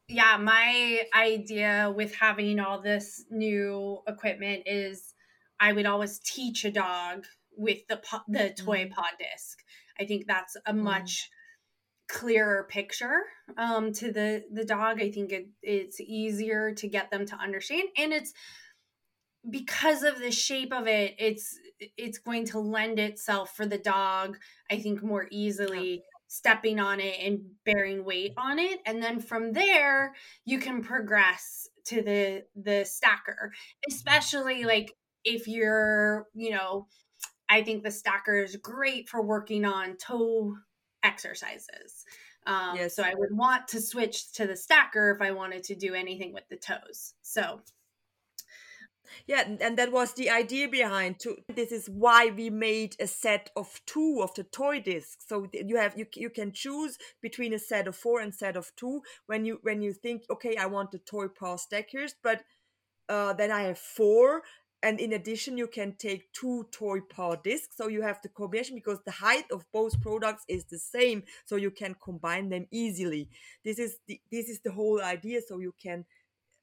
yeah 0.08 0.38
my 0.38 1.02
idea 1.16 1.92
with 1.96 2.14
having 2.14 2.60
all 2.60 2.82
this 2.82 3.26
new 3.32 4.00
equipment 4.08 4.64
is 4.66 5.14
i 5.60 5.72
would 5.72 5.86
always 5.86 6.20
teach 6.20 6.66
a 6.66 6.72
dog 6.72 7.26
with 7.58 7.80
the 7.88 8.00
the 8.28 8.50
toy 8.50 8.82
mm-hmm. 8.82 8.94
paw 8.94 9.10
disc. 9.20 9.64
I 10.00 10.06
think 10.06 10.28
that's 10.28 10.56
a 10.56 10.74
mm-hmm. 10.74 10.84
much 10.84 11.30
clearer 12.12 12.68
picture 12.70 13.22
um, 13.58 13.94
to 13.94 14.12
the 14.12 14.44
the 14.52 14.66
dog. 14.66 15.02
I 15.02 15.12
think 15.12 15.32
it, 15.32 15.48
it's 15.64 16.00
easier 16.00 16.74
to 16.74 16.88
get 16.88 17.10
them 17.10 17.26
to 17.28 17.36
understand, 17.36 17.88
and 17.98 18.12
it's 18.12 18.34
because 19.50 20.04
of 20.04 20.20
the 20.20 20.32
shape 20.32 20.74
of 20.74 20.88
it. 20.88 21.16
It's 21.18 21.58
it's 21.98 22.20
going 22.20 22.46
to 22.48 22.60
lend 22.60 23.00
itself 23.00 23.56
for 23.56 23.66
the 23.66 23.78
dog. 23.78 24.38
I 24.70 24.78
think 24.78 25.02
more 25.02 25.28
easily 25.32 26.04
stepping 26.28 26.80
on 26.80 27.00
it 27.00 27.16
and 27.20 27.42
bearing 27.66 28.06
weight 28.06 28.34
on 28.38 28.60
it, 28.60 28.80
and 28.86 29.02
then 29.02 29.20
from 29.20 29.54
there 29.54 30.14
you 30.46 30.60
can 30.60 30.84
progress 30.84 31.68
to 31.86 32.02
the 32.02 32.44
the 32.56 32.84
stacker, 32.84 33.54
especially 33.90 34.66
like 34.66 34.94
if 35.24 35.48
you're 35.48 36.28
you 36.34 36.52
know. 36.52 36.88
I 37.54 37.64
think 37.64 37.84
the 37.84 37.92
stacker 37.92 38.42
is 38.42 38.56
great 38.56 39.10
for 39.10 39.22
working 39.22 39.66
on 39.66 39.98
toe 39.98 40.56
exercises. 41.04 42.06
Um, 42.46 42.76
yes. 42.76 42.96
So 42.96 43.04
I 43.04 43.14
would 43.16 43.36
want 43.36 43.68
to 43.70 43.82
switch 43.82 44.32
to 44.34 44.48
the 44.48 44.56
stacker 44.56 45.12
if 45.12 45.22
I 45.22 45.32
wanted 45.32 45.64
to 45.66 45.76
do 45.76 45.94
anything 45.94 46.34
with 46.34 46.48
the 46.50 46.58
toes. 46.58 47.14
So. 47.22 47.62
Yeah, 49.28 49.44
and 49.60 49.78
that 49.78 49.92
was 49.92 50.14
the 50.14 50.30
idea 50.30 50.70
behind 50.70 51.20
too. 51.20 51.38
This 51.54 51.72
is 51.72 51.90
why 51.90 52.32
we 52.36 52.50
made 52.50 52.96
a 53.00 53.08
set 53.08 53.50
of 53.58 53.82
two 53.86 54.22
of 54.24 54.34
the 54.36 54.44
toy 54.44 54.80
discs. 54.80 55.26
So 55.28 55.48
you 55.52 55.76
have 55.76 55.98
you 55.98 56.06
you 56.16 56.30
can 56.30 56.54
choose 56.54 56.98
between 57.22 57.54
a 57.54 57.60
set 57.60 57.88
of 57.88 57.96
four 57.96 58.22
and 58.22 58.34
set 58.34 58.56
of 58.56 58.72
two 58.78 59.02
when 59.26 59.44
you 59.44 59.60
when 59.64 59.82
you 59.82 59.92
think 59.92 60.24
okay 60.32 60.56
I 60.56 60.68
want 60.68 60.92
the 60.92 61.00
toy 61.00 61.28
paw 61.28 61.58
stackers, 61.58 62.16
but 62.24 62.44
uh, 63.10 63.34
then 63.34 63.52
I 63.52 63.64
have 63.64 63.78
four 63.78 64.44
and 64.84 65.00
in 65.00 65.14
addition 65.14 65.58
you 65.58 65.68
can 65.68 65.94
take 65.98 66.32
two 66.34 66.68
toy 66.72 67.00
paw 67.02 67.36
discs 67.36 67.78
so 67.78 67.88
you 67.88 68.02
have 68.02 68.20
the 68.22 68.30
combination 68.30 68.76
because 68.76 69.00
the 69.06 69.12
height 69.12 69.46
of 69.52 69.66
both 69.72 70.00
products 70.02 70.44
is 70.48 70.66
the 70.66 70.80
same 70.80 71.24
so 71.46 71.56
you 71.56 71.72
can 71.72 71.96
combine 72.04 72.50
them 72.50 72.66
easily 72.72 73.30
this 73.64 73.80
is 73.80 73.98
the 74.08 74.20
this 74.32 74.50
is 74.50 74.60
the 74.62 74.72
whole 74.72 75.02
idea 75.02 75.40
so 75.42 75.60
you 75.60 75.74
can 75.82 76.06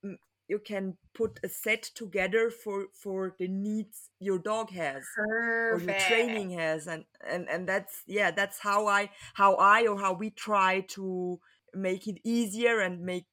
mm, 0.05 0.17
you 0.49 0.59
can 0.59 0.97
put 1.15 1.39
a 1.43 1.49
set 1.49 1.83
together 1.83 2.51
for 2.51 2.87
for 2.93 3.35
the 3.39 3.49
needs 3.49 4.11
your 4.21 4.39
dog 4.39 4.71
has 4.71 5.05
Perfect. 5.17 5.73
or 5.73 5.93
your 5.93 6.01
training 6.09 6.51
has 6.59 6.87
and 6.87 7.05
and 7.29 7.49
and 7.49 7.69
that's 7.69 8.03
yeah 8.07 8.31
that's 8.31 8.59
how 8.61 8.87
i 8.87 9.11
how 9.35 9.55
i 9.55 9.87
or 9.87 9.99
how 9.99 10.13
we 10.13 10.31
try 10.31 10.81
to 10.89 11.39
make 11.75 12.07
it 12.07 12.19
easier 12.25 12.81
and 12.81 13.01
make 13.01 13.27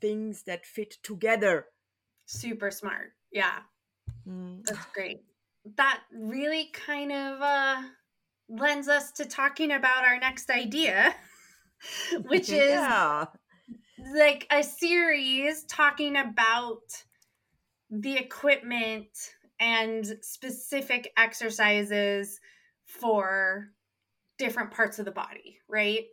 things 0.00 0.44
that 0.44 0.64
fit 0.64 0.94
together 1.02 1.66
Super 2.30 2.70
smart. 2.70 3.12
Yeah. 3.32 3.58
Mm. 4.30 4.62
That's 4.64 4.86
great. 4.86 5.22
That 5.76 6.02
really 6.12 6.70
kind 6.72 7.12
of 7.12 7.40
uh, 7.42 7.82
lends 8.48 8.88
us 8.88 9.12
to 9.12 9.24
talking 9.26 9.72
about 9.72 10.04
our 10.04 10.18
next 10.18 10.50
idea, 10.50 11.14
which 12.22 12.48
is 12.52 12.86
yeah 12.86 13.26
like 13.98 14.46
a 14.50 14.62
series 14.62 15.64
talking 15.64 16.16
about 16.16 17.04
the 17.90 18.16
equipment 18.16 19.08
and 19.60 20.06
specific 20.22 21.12
exercises 21.16 22.40
for 22.84 23.72
different 24.38 24.72
parts 24.72 24.98
of 24.98 25.04
the 25.06 25.12
body, 25.12 25.58
right? 25.68 26.06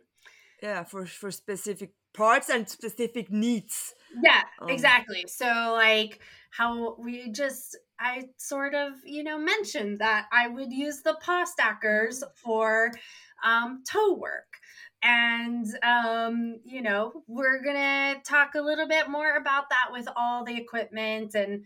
yeah 0.62 0.82
for 0.84 1.06
for 1.06 1.30
specific 1.30 1.92
parts 2.14 2.48
and 2.48 2.68
specific 2.68 3.30
needs 3.30 3.94
Yeah, 4.22 4.42
Um, 4.60 4.68
exactly. 4.74 5.26
So 5.26 5.46
like 5.74 6.20
how 6.50 6.96
we 6.98 7.30
just 7.30 7.76
I 8.00 8.28
sort 8.36 8.74
of, 8.74 8.92
you 9.04 9.22
know, 9.22 9.38
mentioned 9.38 9.98
that 9.98 10.26
I 10.32 10.48
would 10.48 10.72
use 10.72 11.00
the 11.02 11.16
paw 11.20 11.44
stackers 11.44 12.22
for 12.34 12.92
um 13.44 13.82
toe 13.90 14.14
work. 14.14 14.46
And 15.02 15.66
um, 15.82 16.60
you 16.64 16.82
know, 16.82 17.22
we're 17.26 17.62
gonna 17.62 18.16
talk 18.24 18.54
a 18.54 18.60
little 18.60 18.88
bit 18.88 19.08
more 19.08 19.36
about 19.36 19.70
that 19.70 19.88
with 19.92 20.08
all 20.16 20.44
the 20.44 20.56
equipment 20.56 21.34
and 21.34 21.64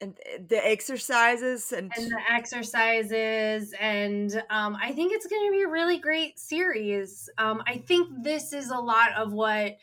and 0.00 0.16
uh, 0.26 0.38
the 0.48 0.64
exercises 0.66 1.72
and, 1.72 1.92
and 1.96 2.10
the 2.10 2.20
exercises 2.30 3.74
and 3.80 4.42
um, 4.50 4.76
i 4.80 4.92
think 4.92 5.12
it's 5.12 5.26
going 5.26 5.46
to 5.46 5.50
be 5.50 5.62
a 5.62 5.68
really 5.68 5.98
great 5.98 6.38
series 6.38 7.28
um, 7.38 7.62
i 7.66 7.76
think 7.76 8.08
this 8.22 8.52
is 8.52 8.70
a 8.70 8.78
lot 8.78 9.12
of 9.16 9.32
what 9.32 9.76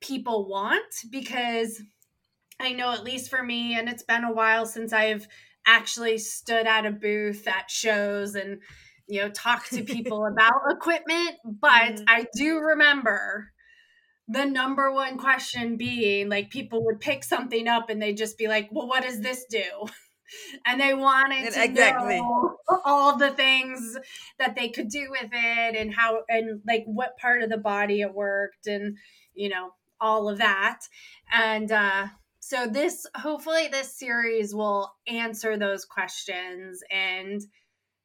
people 0.00 0.48
want 0.48 0.92
because 1.10 1.82
i 2.60 2.72
know 2.72 2.92
at 2.92 3.04
least 3.04 3.30
for 3.30 3.42
me 3.42 3.78
and 3.78 3.88
it's 3.88 4.02
been 4.02 4.24
a 4.24 4.32
while 4.32 4.66
since 4.66 4.92
i've 4.92 5.26
actually 5.66 6.18
stood 6.18 6.66
at 6.66 6.86
a 6.86 6.90
booth 6.90 7.46
at 7.46 7.70
shows 7.70 8.34
and 8.34 8.60
you 9.08 9.20
know 9.20 9.28
talked 9.30 9.72
to 9.72 9.82
people 9.82 10.26
about 10.32 10.52
equipment 10.70 11.32
but 11.44 12.00
Mhm. 12.00 12.04
i 12.08 12.26
do 12.36 12.58
remember 12.58 13.52
the 14.28 14.44
number 14.44 14.92
one 14.92 15.18
question 15.18 15.76
being 15.76 16.28
like 16.28 16.50
people 16.50 16.84
would 16.84 17.00
pick 17.00 17.24
something 17.24 17.66
up 17.66 17.90
and 17.90 18.00
they'd 18.00 18.16
just 18.16 18.38
be 18.38 18.48
like 18.48 18.68
well 18.70 18.86
what 18.88 19.02
does 19.02 19.20
this 19.20 19.44
do 19.50 19.64
and 20.66 20.80
they 20.80 20.94
wanted 20.94 21.44
And 21.46 21.54
to 21.54 21.60
exactly. 21.64 22.18
know 22.18 22.56
all 22.84 23.16
the 23.16 23.30
things 23.30 23.96
that 24.38 24.54
they 24.54 24.68
could 24.68 24.88
do 24.88 25.08
with 25.10 25.30
it 25.32 25.76
and 25.76 25.92
how 25.94 26.22
and 26.28 26.60
like 26.66 26.84
what 26.86 27.16
part 27.18 27.42
of 27.42 27.50
the 27.50 27.58
body 27.58 28.00
it 28.00 28.14
worked 28.14 28.66
and 28.66 28.96
you 29.34 29.48
know 29.48 29.72
all 30.00 30.28
of 30.28 30.38
that 30.38 30.80
and 31.32 31.72
uh 31.72 32.06
so 32.50 32.66
this 32.66 33.06
hopefully 33.14 33.68
this 33.68 33.96
series 33.96 34.52
will 34.52 34.92
answer 35.06 35.56
those 35.56 35.84
questions 35.84 36.82
and 36.90 37.42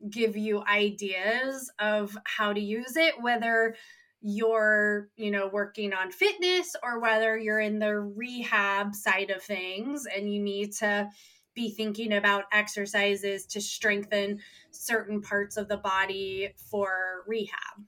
give 0.08 0.38
you 0.38 0.64
ideas 0.72 1.72
of 1.80 2.16
how 2.26 2.54
to 2.54 2.60
use 2.60 2.96
it 2.96 3.16
whether 3.20 3.76
you're 4.22 5.10
you 5.16 5.32
know 5.32 5.50
working 5.52 5.94
on 5.94 6.12
fitness 6.12 6.76
or 6.84 7.00
whether 7.00 7.36
you're 7.36 7.60
in 7.60 7.80
the 7.80 8.00
rehab 8.00 8.94
side 8.94 9.32
of 9.32 9.42
things 9.42 10.06
and 10.16 10.32
you 10.32 10.40
need 10.40 10.72
to 10.72 11.10
be 11.56 11.72
thinking 11.72 12.14
about 12.14 12.44
exercises 12.52 13.48
to 13.48 13.60
strengthen 13.60 14.40
certain 14.70 15.22
parts 15.22 15.58
of 15.58 15.68
the 15.68 15.78
body 15.78 16.54
for 16.70 17.24
rehab 17.26 17.84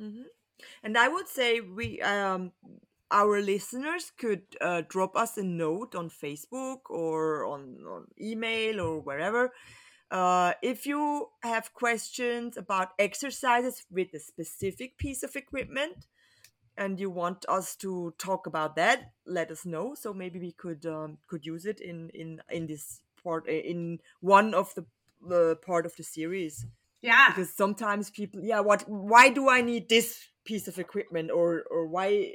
Mhm. 0.00 0.24
and 0.82 0.98
i 0.98 1.06
would 1.06 1.28
say 1.28 1.60
we 1.60 2.00
um 2.00 2.50
our 3.12 3.40
listeners 3.40 4.10
could 4.18 4.42
uh, 4.60 4.82
drop 4.88 5.14
us 5.14 5.36
a 5.36 5.42
note 5.42 5.94
on 5.94 6.10
facebook 6.10 6.78
or 6.90 7.44
on, 7.44 7.76
on 7.86 8.06
email 8.20 8.80
or 8.80 9.00
wherever. 9.00 9.52
Uh, 10.10 10.52
if 10.62 10.84
you 10.84 11.28
have 11.42 11.72
questions 11.72 12.56
about 12.56 12.88
exercises 12.98 13.84
with 13.90 14.08
a 14.14 14.18
specific 14.18 14.98
piece 14.98 15.22
of 15.22 15.36
equipment 15.36 16.06
and 16.76 16.98
you 16.98 17.10
want 17.10 17.44
us 17.48 17.76
to 17.76 18.14
talk 18.18 18.46
about 18.46 18.76
that 18.76 19.12
let 19.26 19.50
us 19.50 19.64
know. 19.64 19.94
So 19.94 20.12
maybe 20.12 20.38
we 20.38 20.52
could 20.52 20.84
um, 20.86 21.18
could 21.28 21.46
use 21.46 21.66
it 21.66 21.80
in 21.80 22.10
in 22.14 22.40
in 22.50 22.66
this 22.66 23.00
part 23.22 23.48
in 23.48 24.00
one 24.20 24.54
of 24.54 24.74
the 24.74 24.84
the 25.26 25.56
part 25.64 25.86
of 25.86 25.96
the 25.96 26.02
series. 26.02 26.66
Yeah. 27.02 27.28
Because 27.28 27.52
sometimes 27.54 28.10
people 28.10 28.40
yeah 28.42 28.60
what 28.60 28.84
why 28.88 29.28
do 29.28 29.48
i 29.48 29.60
need 29.60 29.88
this 29.88 30.28
piece 30.44 30.68
of 30.68 30.78
equipment 30.78 31.30
or 31.30 31.64
or 31.70 31.86
why 31.86 32.34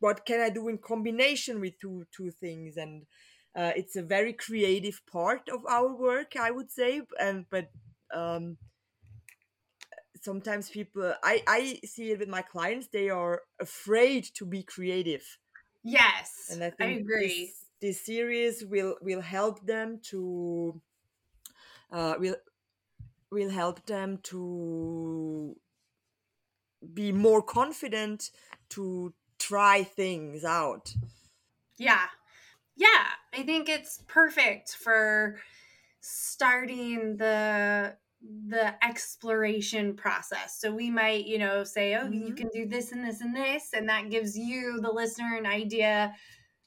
what 0.00 0.24
can 0.26 0.40
i 0.40 0.50
do 0.50 0.68
in 0.68 0.78
combination 0.78 1.60
with 1.60 1.78
two 1.78 2.06
two 2.12 2.30
things? 2.30 2.76
And 2.76 3.06
uh, 3.54 3.72
it's 3.76 3.96
a 3.96 4.02
very 4.02 4.32
creative 4.32 5.04
part 5.06 5.48
of 5.48 5.64
our 5.66 5.94
work 5.94 6.36
i 6.36 6.50
would 6.50 6.70
say 6.70 7.02
and 7.20 7.46
but 7.50 7.70
um 8.14 8.56
sometimes 10.20 10.70
people 10.70 11.14
i 11.22 11.42
i 11.46 11.80
see 11.84 12.10
it 12.12 12.18
with 12.18 12.28
my 12.28 12.42
clients 12.42 12.88
they 12.88 13.08
are 13.10 13.42
afraid 13.60 14.24
to 14.24 14.44
be 14.46 14.62
creative. 14.62 15.38
Yes 15.84 16.32
and 16.48 16.62
i 16.62 16.70
i, 16.80 16.86
think 16.86 16.98
agree. 16.98 17.54
this, 17.54 17.66
this 17.80 18.04
series 18.06 18.64
will 18.64 18.96
will 19.00 19.20
help 19.20 19.64
them 19.66 20.00
to 20.00 20.80
uh 21.90 22.14
will 22.18 22.36
will 23.30 23.50
help 23.50 23.86
them 23.86 24.18
to 24.18 25.56
be 26.94 27.12
more 27.12 27.42
confident 27.42 28.30
to 28.68 29.14
try 29.42 29.82
things 29.84 30.44
out 30.44 30.94
Yeah. 31.78 32.06
Yeah. 32.76 33.08
I 33.34 33.42
think 33.44 33.68
it's 33.68 34.04
perfect 34.08 34.76
for 34.76 35.40
starting 36.00 37.16
the 37.18 37.98
the 38.48 38.84
exploration 38.84 39.96
process. 39.96 40.60
So 40.60 40.74
we 40.74 40.90
might, 40.90 41.26
you 41.26 41.38
know, 41.38 41.64
say, 41.64 41.94
"Oh, 41.96 42.10
you 42.10 42.34
Mhm. 42.34 42.36
can 42.36 42.48
do 42.50 42.66
this 42.66 42.92
and 42.92 43.04
this 43.04 43.20
and 43.22 43.36
this," 43.36 43.72
and 43.74 43.88
that 43.88 44.10
gives 44.10 44.36
you 44.38 44.80
the 44.80 44.92
listener 44.92 45.36
an 45.36 45.46
idea 45.46 46.14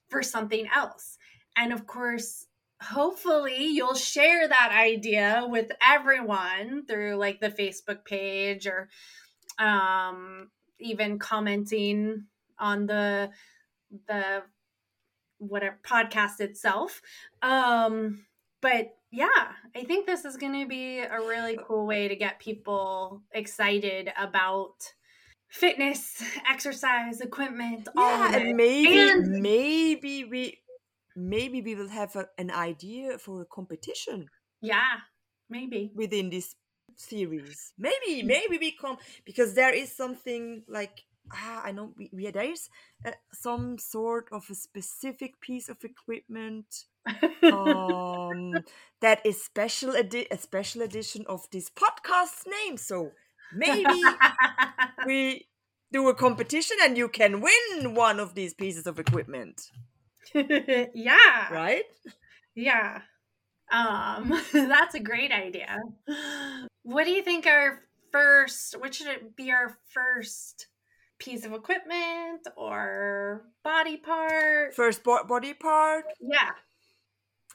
for 0.10 0.24
something 0.24 0.68
else. 0.70 1.18
And 1.58 1.74
of 1.74 1.88
course, 1.88 2.48
hopefully 2.82 3.66
you'll 3.68 3.96
share 3.96 4.48
that 4.48 4.72
idea 4.74 5.46
with 5.50 5.72
everyone 5.82 6.86
through 6.88 7.16
like 7.18 7.40
the 7.42 7.50
Facebook 7.52 8.06
page 8.06 8.68
or 8.68 8.90
um 9.60 10.52
even 10.80 11.20
commenting 11.20 12.28
on 12.60 12.86
the 12.88 13.30
the 14.08 14.44
whatever 15.38 15.78
podcast 15.84 16.40
itself. 16.40 17.02
Um, 17.42 18.26
but 18.62 18.96
yeah, 19.12 19.52
I 19.76 19.84
think 19.84 20.06
this 20.08 20.26
is 20.26 20.38
going 20.38 20.60
to 20.62 20.68
be 20.68 21.00
a 21.00 21.20
really 21.20 21.58
cool 21.68 21.86
way 21.86 22.08
to 22.08 22.16
get 22.16 22.40
people 22.40 23.22
excited 23.32 24.12
about 24.18 24.94
fitness, 25.50 26.22
exercise, 26.50 27.22
equipment, 27.22 27.88
all 27.96 28.04
yeah 28.10 28.36
and 28.36 28.56
maybe 28.58 28.98
And- 29.00 29.42
maybe 29.42 30.26
we 30.26 30.60
maybe 31.16 31.62
we 31.62 31.76
will 31.76 31.88
have 31.90 32.16
a, 32.16 32.28
an 32.38 32.52
idea 32.52 33.18
for 33.18 33.42
a 33.42 33.46
competition 33.46 34.28
Yeah, 34.62 35.00
maybe. 35.50 35.92
within 35.96 36.30
this 36.30 36.56
series 36.98 37.74
maybe 37.78 38.24
maybe 38.24 38.58
we 38.58 38.72
come 38.72 38.98
because 39.26 39.54
there 39.54 39.74
is 39.74 39.92
something 39.92 40.64
like 40.68 41.04
ah, 41.34 41.62
i 41.66 41.72
know 41.72 41.92
we, 41.98 42.10
we 42.14 42.30
there 42.32 42.52
is 42.52 42.70
uh, 43.06 43.12
some 43.34 43.78
sort 43.78 44.28
of 44.32 44.46
a 44.50 44.56
specific 44.56 45.40
piece 45.42 45.70
of 45.70 45.78
equipment 45.84 46.86
um 47.44 48.54
that 49.02 49.26
is 49.26 49.44
special 49.44 49.96
edi- 49.96 50.28
a 50.32 50.38
special 50.38 50.82
edition 50.82 51.26
of 51.28 51.48
this 51.52 51.70
podcast's 51.70 52.46
name 52.48 52.78
so 52.78 53.12
maybe 53.54 54.02
we 55.06 55.48
do 55.92 56.08
a 56.10 56.16
competition 56.16 56.78
and 56.84 56.98
you 56.98 57.08
can 57.08 57.42
win 57.42 57.94
one 57.94 58.20
of 58.20 58.36
these 58.36 58.54
pieces 58.54 58.88
of 58.88 59.00
equipment 59.00 59.72
yeah. 60.34 61.54
right 61.54 61.86
Yeah. 62.56 63.02
Um, 63.72 64.34
that's 64.54 64.96
a 64.96 65.00
great 65.00 65.32
idea. 65.32 65.80
What 66.84 67.06
do 67.06 67.12
you 67.12 67.22
think 67.22 67.46
our 67.46 67.82
first, 68.12 68.80
what 68.80 68.96
should 68.96 69.08
it 69.08 69.36
be 69.36 69.52
our 69.52 69.78
first 69.94 70.68
piece 71.18 71.46
of 71.46 71.54
equipment 71.54 72.48
or 72.56 73.44
body 73.64 73.98
part? 73.98 74.74
first 74.74 75.04
bo- 75.04 75.24
body 75.24 75.54
part 75.54 76.06
Yeah. 76.20 76.52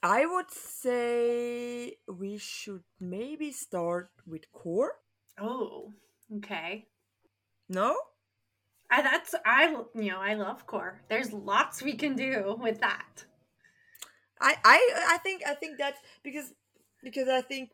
I 0.02 0.24
would 0.24 0.50
say 0.50 1.96
we 2.08 2.38
should 2.38 2.84
maybe 3.00 3.52
start 3.52 4.10
with 4.26 4.50
core. 4.50 4.94
Oh, 5.38 5.92
okay. 6.38 6.86
No? 7.68 7.96
I, 8.90 9.02
that's 9.02 9.34
I 9.44 9.76
you 9.94 10.10
know 10.10 10.18
I 10.18 10.34
love 10.34 10.66
core. 10.66 11.00
There's 11.08 11.32
lots 11.32 11.82
we 11.82 11.94
can 11.94 12.16
do 12.16 12.56
with 12.58 12.80
that. 12.80 13.24
I 14.40 14.56
I 14.64 15.14
I 15.14 15.18
think 15.18 15.42
I 15.46 15.54
think 15.54 15.78
that's 15.78 15.98
because 16.24 16.52
because 17.02 17.28
I 17.28 17.42
think 17.42 17.70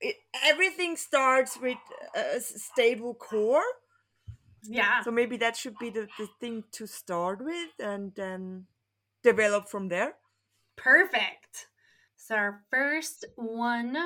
it, 0.00 0.16
everything 0.44 0.96
starts 0.96 1.58
with 1.60 1.78
uh, 2.16 2.36
a 2.36 2.40
stable 2.40 3.14
core. 3.14 3.62
Yeah. 4.62 5.02
So 5.02 5.10
maybe 5.10 5.36
that 5.38 5.56
should 5.56 5.78
be 5.78 5.90
the, 5.90 6.08
the 6.18 6.28
thing 6.40 6.64
to 6.72 6.86
start 6.86 7.44
with 7.44 7.70
and 7.78 8.12
then 8.14 8.66
develop 9.22 9.68
from 9.68 9.88
there. 9.88 10.14
Perfect. 10.76 11.68
So 12.16 12.34
our 12.34 12.62
first 12.70 13.24
one 13.36 13.96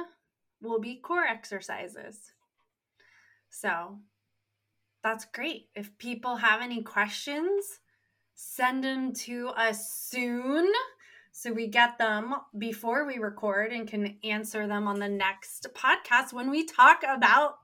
will 0.61 0.81
be 0.81 0.97
core 0.97 1.25
exercises. 1.25 2.33
So 3.51 3.99
that's 5.03 5.25
great. 5.25 5.69
If 5.75 5.97
people 5.99 6.37
have 6.37 6.63
any 6.63 6.83
questions, 6.83 7.81
send 8.35 8.85
them 8.85 9.13
to 9.13 9.49
us 9.49 9.93
soon 9.93 10.71
so 11.33 11.53
we 11.53 11.67
get 11.67 11.99
them 11.99 12.35
before 12.59 13.07
we 13.07 13.17
record 13.17 13.73
and 13.73 13.89
can 13.89 14.19
answer 14.23 14.67
them 14.67 14.87
on 14.87 15.01
the 15.01 15.09
next 15.09 15.67
podcast 15.75 16.33
when 16.33 16.51
we 16.51 16.65
talk 16.65 17.03
about 17.09 17.55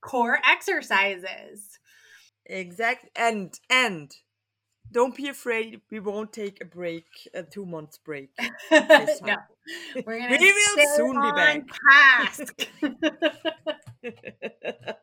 core 0.00 0.38
exercises. 0.48 1.78
Exact 2.46 3.08
and 3.16 3.58
and 3.70 4.14
don't 4.90 5.16
be 5.16 5.28
afraid 5.28 5.80
we 5.90 6.00
won't 6.00 6.32
take 6.32 6.60
a 6.60 6.64
break 6.64 7.06
a 7.34 7.42
two 7.42 7.64
months 7.64 7.98
break 7.98 8.30
no 8.70 9.06
we're 10.04 10.18
gonna 10.18 10.36
we 10.38 10.52
will 10.52 10.96
soon 10.96 11.20
be 11.20 11.32
back 11.32 11.62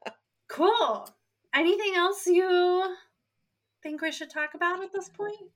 cool 0.48 1.10
anything 1.54 1.94
else 1.96 2.28
you 2.28 2.96
think 3.82 4.02
we 4.02 4.12
should 4.12 4.30
talk 4.30 4.54
about 4.54 4.84
at 4.84 4.92
this 4.94 5.10
point 5.10 5.50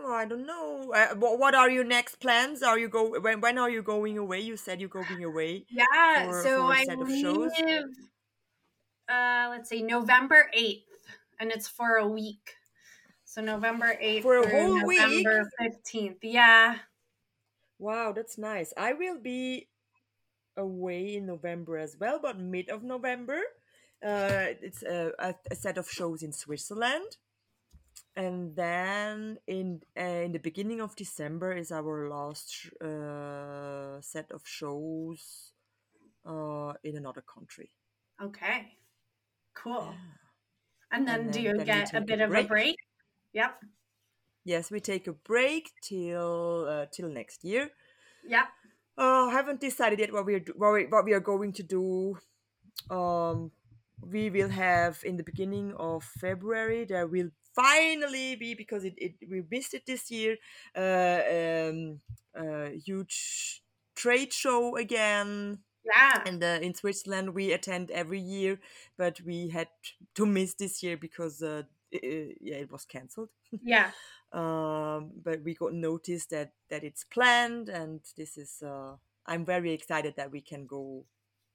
oh, 0.00 0.12
I 0.12 0.24
don't 0.24 0.46
know. 0.46 0.92
Uh, 0.94 1.14
what, 1.16 1.38
what 1.38 1.54
are 1.54 1.68
your 1.68 1.84
next 1.84 2.20
plans? 2.20 2.62
Are 2.62 2.78
you 2.78 2.88
go 2.88 3.20
when, 3.20 3.42
when 3.42 3.58
are 3.58 3.68
you 3.68 3.82
going 3.82 4.16
away? 4.16 4.40
You 4.40 4.56
said 4.56 4.80
you're 4.80 4.88
going 4.88 5.22
away. 5.22 5.66
Yeah, 5.68 6.24
for, 6.24 6.42
so 6.42 6.56
for 6.56 6.72
I 6.72 6.84
leave. 6.96 7.50
Uh, 9.08 9.48
let's 9.50 9.70
see, 9.70 9.82
November 9.82 10.50
eighth, 10.52 10.84
and 11.40 11.50
it's 11.50 11.66
for 11.66 11.96
a 11.96 12.06
week. 12.06 12.56
So 13.24 13.40
November 13.40 13.96
eighth 14.00 14.22
For 14.22 14.38
a 14.38 14.48
whole 14.48 14.86
week? 14.86 15.00
November 15.00 15.50
fifteenth. 15.58 16.18
Yeah. 16.22 16.76
Wow, 17.78 18.12
that's 18.12 18.36
nice. 18.36 18.72
I 18.76 18.92
will 18.92 19.18
be 19.18 19.68
away 20.56 21.16
in 21.16 21.26
November 21.26 21.78
as 21.78 21.96
well, 21.98 22.18
but 22.20 22.38
mid 22.38 22.68
of 22.68 22.82
November. 22.82 23.40
Uh, 24.04 24.54
it's 24.60 24.82
a, 24.82 25.12
a, 25.18 25.34
a 25.50 25.54
set 25.54 25.78
of 25.78 25.88
shows 25.90 26.22
in 26.22 26.32
Switzerland. 26.32 27.16
And 28.16 28.56
then 28.56 29.38
in 29.46 29.82
uh, 29.96 30.24
in 30.26 30.32
the 30.32 30.40
beginning 30.40 30.80
of 30.80 30.96
December 30.96 31.52
is 31.52 31.70
our 31.70 32.08
last 32.08 32.52
sh- 32.52 32.70
uh, 32.82 34.00
set 34.00 34.32
of 34.32 34.42
shows 34.44 35.52
uh, 36.26 36.72
in 36.82 36.96
another 36.96 37.22
country. 37.22 37.70
Okay. 38.20 38.77
Cool. 39.62 39.94
And 40.92 41.06
then, 41.06 41.20
And 41.20 41.32
do 41.32 41.40
you 41.40 41.56
then 41.56 41.66
get 41.66 41.88
a 41.88 41.92
take 41.92 42.02
a 42.02 42.04
bit 42.04 42.20
of 42.20 42.32
a 42.32 42.42
break. 42.44 42.76
Yep. 43.32 43.60
Yes, 44.44 44.70
we 44.70 44.80
take 44.80 45.06
a 45.06 45.12
break 45.12 45.70
till 45.82 46.66
uh, 46.68 46.86
till 46.90 47.08
next 47.08 47.44
year. 47.44 47.70
Yep. 48.26 48.46
Uh, 48.96 49.28
haven't 49.28 49.60
decided 49.60 49.98
yet 49.98 50.12
what 50.12 50.24
we're 50.24 50.44
what 50.56 50.72
we, 50.72 50.86
what 50.86 51.04
we 51.04 51.12
are 51.12 51.20
going 51.20 51.52
to 51.52 51.62
do. 51.62 52.16
Um, 52.90 53.50
we 54.00 54.30
will 54.30 54.48
have 54.48 55.02
in 55.04 55.16
the 55.16 55.24
beginning 55.24 55.74
of 55.76 56.04
February. 56.04 56.84
There 56.84 57.06
will 57.06 57.30
finally 57.54 58.36
be 58.36 58.54
because 58.54 58.84
it, 58.84 58.94
it 58.96 59.14
we 59.28 59.42
missed 59.50 59.74
it 59.74 59.84
this 59.86 60.10
year. 60.10 60.36
Uh, 60.74 61.20
um, 61.36 62.00
a 62.34 62.78
huge 62.78 63.62
trade 63.94 64.32
show 64.32 64.76
again. 64.76 65.58
Yeah. 65.88 66.24
And 66.24 66.42
uh, 66.42 66.58
in 66.62 66.74
Switzerland, 66.74 67.34
we 67.34 67.52
attend 67.52 67.90
every 67.90 68.20
year, 68.20 68.60
but 68.96 69.20
we 69.20 69.48
had 69.48 69.68
to 70.14 70.26
miss 70.26 70.54
this 70.54 70.82
year 70.82 70.96
because 70.96 71.42
uh, 71.42 71.62
i- 71.94 72.34
yeah, 72.40 72.56
it 72.56 72.70
was 72.72 72.84
cancelled 72.84 73.30
Yeah. 73.60 73.92
um, 74.32 75.12
but 75.22 75.42
we 75.42 75.54
got 75.54 75.72
notice 75.72 76.26
that 76.26 76.52
that 76.68 76.84
it's 76.84 77.04
planned 77.04 77.68
and 77.68 78.00
this 78.16 78.36
is 78.36 78.62
uh, 78.62 78.96
i'm 79.26 79.44
very 79.44 79.72
excited 79.72 80.14
that 80.16 80.30
we 80.30 80.40
can 80.40 80.66
go 80.66 81.06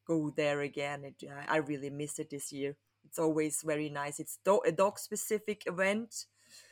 go 0.08 0.30
there 0.32 0.62
again 0.62 1.04
it, 1.06 1.24
I, 1.30 1.56
I 1.56 1.58
really 1.58 1.89
missed 1.89 2.19
it 2.19 2.30
this 2.30 2.52
year 2.52 2.76
it's 3.06 3.19
always 3.19 3.62
very 3.63 3.89
nice 3.89 4.19
it's 4.19 4.39
do- 4.43 4.62
a 4.65 4.72
dog 4.72 5.00
specific 5.00 5.63
event 5.67 6.26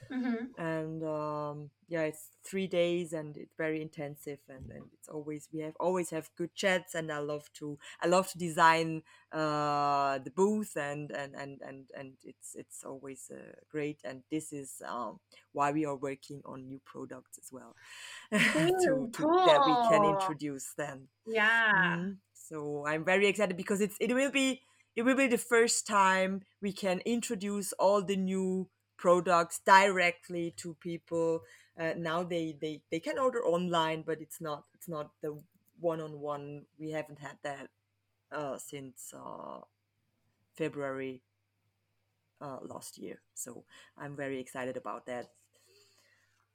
hmm 0.10 0.52
and 0.58 1.04
um, 1.04 1.70
yeah 1.88 2.02
it's 2.02 2.30
three 2.44 2.67
days 2.67 3.13
and 3.13 3.38
it's 3.38 3.56
very 3.58 3.82
intensive 3.82 4.39
and, 4.50 4.70
and 4.72 4.84
it's 4.94 5.08
always 5.08 5.48
we 5.54 5.60
have 5.62 5.74
always 5.80 6.10
have 6.10 6.30
good 6.38 6.54
chats 6.54 6.94
and 6.94 7.12
i 7.12 7.17
love 7.20 7.50
to 7.54 7.78
i 8.02 8.08
love 8.08 8.30
to 8.30 8.38
design 8.38 9.02
uh, 9.32 10.17
the 10.20 10.32
booth 10.36 10.76
and 10.76 11.12
and 11.12 11.36
and 11.36 11.62
and, 11.65 11.89
and 11.98 12.13
it's 12.26 12.56
it's 12.56 12.84
always 12.84 13.32
uh, 13.34 13.54
great 13.70 14.02
and 14.04 14.24
this 14.30 14.52
is 14.52 14.82
um, 14.88 15.20
why 15.54 15.72
we 15.72 15.86
are 15.86 15.96
working 15.96 16.41
on 16.46 16.67
new 16.67 16.80
products 16.86 17.38
as 17.38 17.50
well 17.52 17.76
to, 18.32 19.10
to 19.13 19.28
that 19.46 19.63
we 19.65 19.78
can 19.78 20.04
introduce 20.04 20.74
them 20.74 21.08
Yeah. 21.26 21.98
Mhm. 21.98 22.17
So 22.34 22.86
I'm 22.86 23.06
very 23.06 23.28
excited 23.28 23.56
because 23.58 23.82
it's 23.82 23.98
it 24.00 24.13
will 24.13 24.32
be 24.32 24.62
it 24.96 25.04
will 25.04 25.15
be 25.15 25.28
the 25.28 25.38
first 25.38 25.88
time 25.88 26.41
we 26.62 26.74
can 26.74 27.00
introduce 27.06 27.72
all 27.74 28.02
the 28.04 28.17
new 28.17 28.70
products 29.02 29.60
directly 29.66 30.52
to 30.64 30.76
people. 30.76 31.42
Uh, 31.78 31.96
now 31.98 32.24
they, 32.24 32.54
they 32.62 32.84
they 32.92 33.02
can 33.02 33.20
order 33.20 33.44
online, 33.46 34.04
but 34.04 34.22
it's 34.22 34.42
not 34.42 34.68
it's 34.76 34.90
not 34.90 35.12
the 35.22 35.44
one 35.80 36.02
on 36.02 36.22
one. 36.22 36.68
We 36.80 36.92
haven't 36.92 37.20
had 37.20 37.40
that 37.44 37.72
uh, 38.32 38.58
since 38.60 39.14
uh, 39.14 39.62
February 40.56 41.24
uh, 42.40 42.60
last 42.64 42.98
year. 42.98 43.22
So 43.34 43.66
I'm 43.98 44.16
very 44.16 44.40
excited 44.40 44.78
about 44.78 45.06
that. 45.06 45.32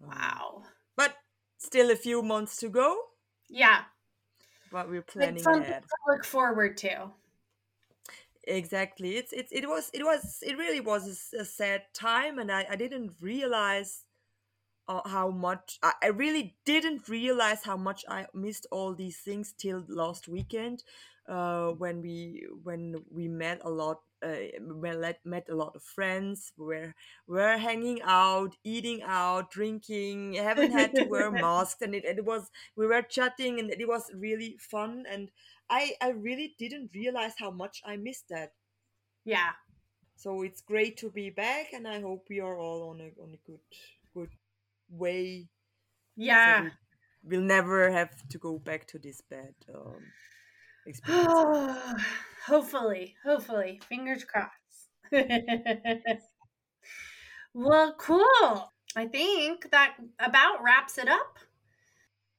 Um, 0.02 0.22
Wow. 0.22 0.64
But 0.96 1.16
still 1.58 1.90
a 1.90 1.96
few 1.96 2.22
months 2.22 2.56
to 2.58 2.68
go. 2.70 3.12
Yeah. 3.48 3.86
But 4.70 4.88
we're 4.88 5.02
It's 5.20 5.42
planning 5.42 5.42
something 5.42 5.74
ahead. 5.74 5.84
to 5.88 5.96
look 6.06 6.24
forward 6.24 6.76
to. 6.78 7.12
Exactly. 8.46 9.16
It's 9.16 9.32
it's 9.32 9.52
it 9.52 9.68
was 9.68 9.90
it 9.92 10.04
was 10.04 10.38
it 10.42 10.56
really 10.56 10.80
was 10.80 11.32
a 11.38 11.44
sad 11.44 11.82
time 11.94 12.38
and 12.38 12.50
i 12.50 12.66
i 12.70 12.76
didn't 12.76 13.12
realize 13.20 14.04
uh, 14.88 15.00
how 15.06 15.30
much 15.30 15.78
I, 15.82 15.92
I 16.02 16.06
really 16.08 16.56
didn't 16.64 17.08
realize 17.08 17.64
how 17.64 17.76
much 17.76 18.04
i 18.08 18.26
missed 18.34 18.66
all 18.70 18.94
these 18.94 19.18
things 19.18 19.52
till 19.56 19.84
last 19.88 20.28
weekend 20.28 20.82
uh 21.28 21.70
when 21.70 22.02
we 22.02 22.46
when 22.62 22.96
we 23.10 23.28
met 23.28 23.60
a 23.64 23.70
lot 23.70 24.00
uh, 24.24 24.36
we 24.60 24.90
met, 24.96 25.20
met 25.24 25.48
a 25.50 25.54
lot 25.54 25.76
of 25.76 25.82
friends 25.82 26.52
we're 26.56 26.94
we're 27.26 27.58
hanging 27.58 28.00
out 28.02 28.56
eating 28.64 29.02
out 29.02 29.50
drinking 29.50 30.34
haven't 30.34 30.72
had 30.72 30.94
to 30.94 31.04
wear 31.04 31.30
masks 31.46 31.82
and 31.82 31.94
it, 31.94 32.04
it 32.04 32.24
was 32.24 32.50
we 32.76 32.86
were 32.86 33.02
chatting 33.02 33.58
and 33.58 33.70
it 33.70 33.86
was 33.88 34.10
really 34.14 34.56
fun 34.58 35.04
and 35.10 35.30
I, 35.70 35.92
I 36.00 36.10
really 36.10 36.54
didn't 36.58 36.90
realize 36.94 37.32
how 37.38 37.50
much 37.50 37.82
I 37.84 37.96
missed 37.96 38.28
that. 38.30 38.52
Yeah. 39.24 39.52
So 40.16 40.42
it's 40.42 40.60
great 40.62 40.96
to 40.98 41.10
be 41.10 41.30
back, 41.30 41.72
and 41.72 41.86
I 41.86 42.00
hope 42.00 42.26
we 42.30 42.40
are 42.40 42.56
all 42.58 42.90
on 42.90 43.00
a 43.00 43.10
on 43.22 43.34
a 43.34 43.40
good 43.46 43.60
good 44.14 44.30
way. 44.88 45.48
So 46.18 46.22
Yeah. 46.24 46.62
we, 46.62 46.70
will 47.36 47.42
never 47.44 47.90
have 47.90 48.26
to 48.28 48.38
go 48.38 48.58
back 48.58 48.86
to 48.86 48.98
this 48.98 49.20
bad 49.20 49.54
um, 49.74 50.00
experience. 50.86 51.32
hopefully, 52.46 53.16
hopefully, 53.24 53.80
fingers 53.88 54.24
crossed. 54.24 54.90
well, 57.54 57.94
cool. 57.98 58.72
I 58.96 59.06
think 59.06 59.70
that 59.70 59.96
about 60.18 60.62
wraps 60.62 60.98
it 60.98 61.08
up. 61.08 61.38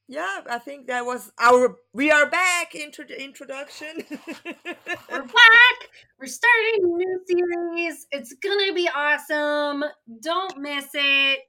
Yeah, 0.08 0.42
I 0.50 0.58
think 0.60 0.88
that 0.88 1.06
was 1.06 1.32
our. 1.40 1.76
We 1.94 2.12
are 2.12 2.30
back 2.30 2.76
the 3.04 3.22
introduction. 3.22 4.04
We're 4.10 4.16
back. 5.10 5.90
We're 6.20 6.28
starting 6.28 6.84
a 6.84 6.88
new 6.88 7.22
series. 7.28 8.08
It's 8.12 8.34
gonna 8.42 8.74
be 8.74 8.90
awesome. 8.94 9.84
Don't 10.22 10.60
miss 10.60 10.88
it. 10.94 11.40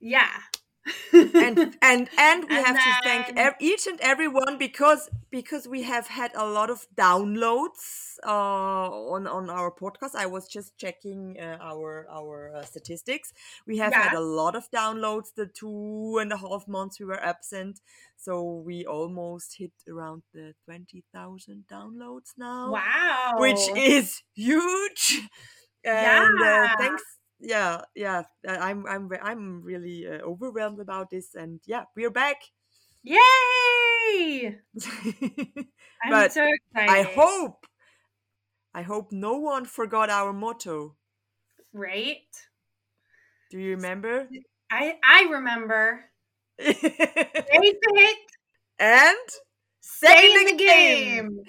Yeah. 0.00 0.30
And 1.12 1.76
and 1.82 2.08
and 2.18 2.44
we 2.48 2.56
And 2.56 2.66
have 2.66 2.76
to 2.76 2.92
thank 3.02 3.32
ev- 3.36 3.54
each 3.60 3.86
and 3.86 4.00
every 4.00 4.28
one 4.28 4.58
because 4.58 5.08
because 5.30 5.68
we 5.68 5.82
have 5.82 6.08
had 6.08 6.32
a 6.34 6.44
lot 6.46 6.70
of 6.70 6.86
downloads 6.96 8.18
uh, 8.26 8.88
on 9.14 9.26
on 9.26 9.50
our 9.50 9.70
podcast. 9.70 10.14
I 10.14 10.26
was 10.26 10.48
just 10.48 10.76
checking 10.76 11.36
uh, 11.38 11.58
our 11.60 12.06
our 12.10 12.52
uh, 12.56 12.62
statistics. 12.64 13.32
We 13.66 13.78
have 13.78 13.94
had 13.94 14.12
a 14.12 14.20
lot 14.20 14.54
of 14.56 14.70
downloads 14.70 15.34
the 15.36 15.46
two 15.46 16.18
and 16.20 16.32
a 16.32 16.36
half 16.36 16.66
months 16.66 16.98
we 17.00 17.06
were 17.06 17.22
absent. 17.22 17.80
So 18.16 18.42
we 18.64 18.84
almost 18.86 19.56
hit 19.58 19.72
around 19.88 20.22
the 20.32 20.54
twenty 20.64 21.04
thousand 21.12 21.64
downloads 21.70 22.32
now 22.36 22.72
wow. 22.72 23.32
which 23.36 23.60
is 23.76 24.22
huge. 24.34 25.28
And 25.84 26.40
uh, 26.40 26.44
Yeah. 26.44 26.74
thanks. 26.78 27.02
Yeah, 27.42 27.82
yeah. 27.94 28.22
I'm 28.48 28.86
I'm 28.86 29.10
I'm 29.20 29.62
really 29.62 30.06
uh, 30.06 30.20
overwhelmed 30.22 30.80
about 30.80 31.10
this, 31.10 31.34
and 31.34 31.60
yeah, 31.66 31.84
we're 31.96 32.10
back. 32.10 32.36
Yay! 33.04 34.58
I'm 36.02 36.10
But 36.10 36.32
so 36.32 36.44
excited. 36.46 36.90
I 36.90 37.02
hope, 37.02 37.66
I 38.74 38.82
hope 38.82 39.12
no 39.12 39.38
one 39.38 39.64
forgot 39.64 40.10
our 40.10 40.30
motto. 40.34 40.98
Right? 41.74 42.48
Do 43.50 43.58
you 43.58 43.70
remember? 43.70 44.32
I 44.70 44.98
I 45.04 45.22
remember. 45.30 46.10
and 46.58 46.76
Face 47.50 47.76
it, 47.82 48.18
stay 49.80 50.10
Second 50.14 50.36
in 50.36 50.44
the 50.44 50.52
game. 50.54 51.28
game. 51.34 51.44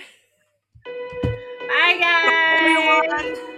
Bye 1.67 1.97
guys. 1.99 3.37
everyone. 3.37 3.52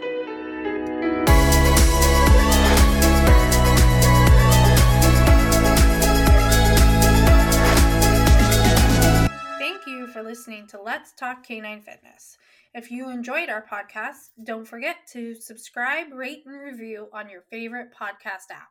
For 10.15 10.23
listening 10.23 10.65
to 10.65 10.82
Let's 10.82 11.12
Talk 11.12 11.45
Canine 11.45 11.82
Fitness. 11.82 12.38
If 12.73 12.89
you 12.89 13.10
enjoyed 13.10 13.49
our 13.49 13.65
podcast, 13.69 14.30
don't 14.45 14.65
forget 14.65 14.95
to 15.12 15.36
subscribe, 15.36 16.13
rate, 16.13 16.43
and 16.45 16.58
review 16.58 17.10
on 17.12 17.30
your 17.30 17.41
favorite 17.51 17.89
podcast 17.93 18.49
app. 18.49 18.69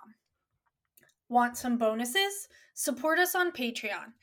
Want 1.29 1.57
some 1.57 1.77
bonuses? 1.79 2.47
Support 2.75 3.17
us 3.17 3.33
on 3.33 3.51
Patreon. 3.51 4.13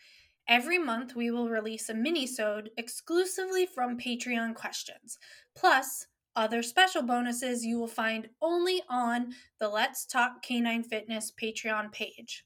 Every 0.47 0.79
month 0.79 1.17
we 1.17 1.33
will 1.33 1.49
release 1.49 1.89
a 1.89 1.95
mini-sode 1.95 2.71
exclusively 2.77 3.67
from 3.67 3.99
Patreon 3.99 4.55
questions. 4.55 5.19
Plus, 5.57 6.07
other 6.37 6.63
special 6.63 7.03
bonuses 7.03 7.65
you 7.65 7.79
will 7.79 7.89
find 7.89 8.29
only 8.41 8.83
on 8.89 9.35
the 9.59 9.69
Let's 9.69 10.07
Talk 10.07 10.43
Canine 10.43 10.85
Fitness 10.85 11.33
Patreon 11.43 11.91
page. 11.91 12.45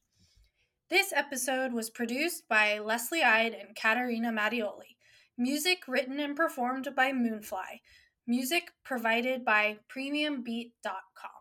This 0.88 1.12
episode 1.12 1.72
was 1.72 1.90
produced 1.90 2.48
by 2.48 2.78
Leslie 2.78 3.22
Eide 3.22 3.54
and 3.54 3.76
Katarina 3.76 4.32
Mattioli. 4.32 4.96
Music 5.36 5.82
written 5.86 6.20
and 6.20 6.36
performed 6.36 6.88
by 6.96 7.12
Moonfly. 7.12 7.80
Music 8.26 8.70
provided 8.84 9.44
by 9.44 9.78
PremiumBeat.com. 9.94 11.39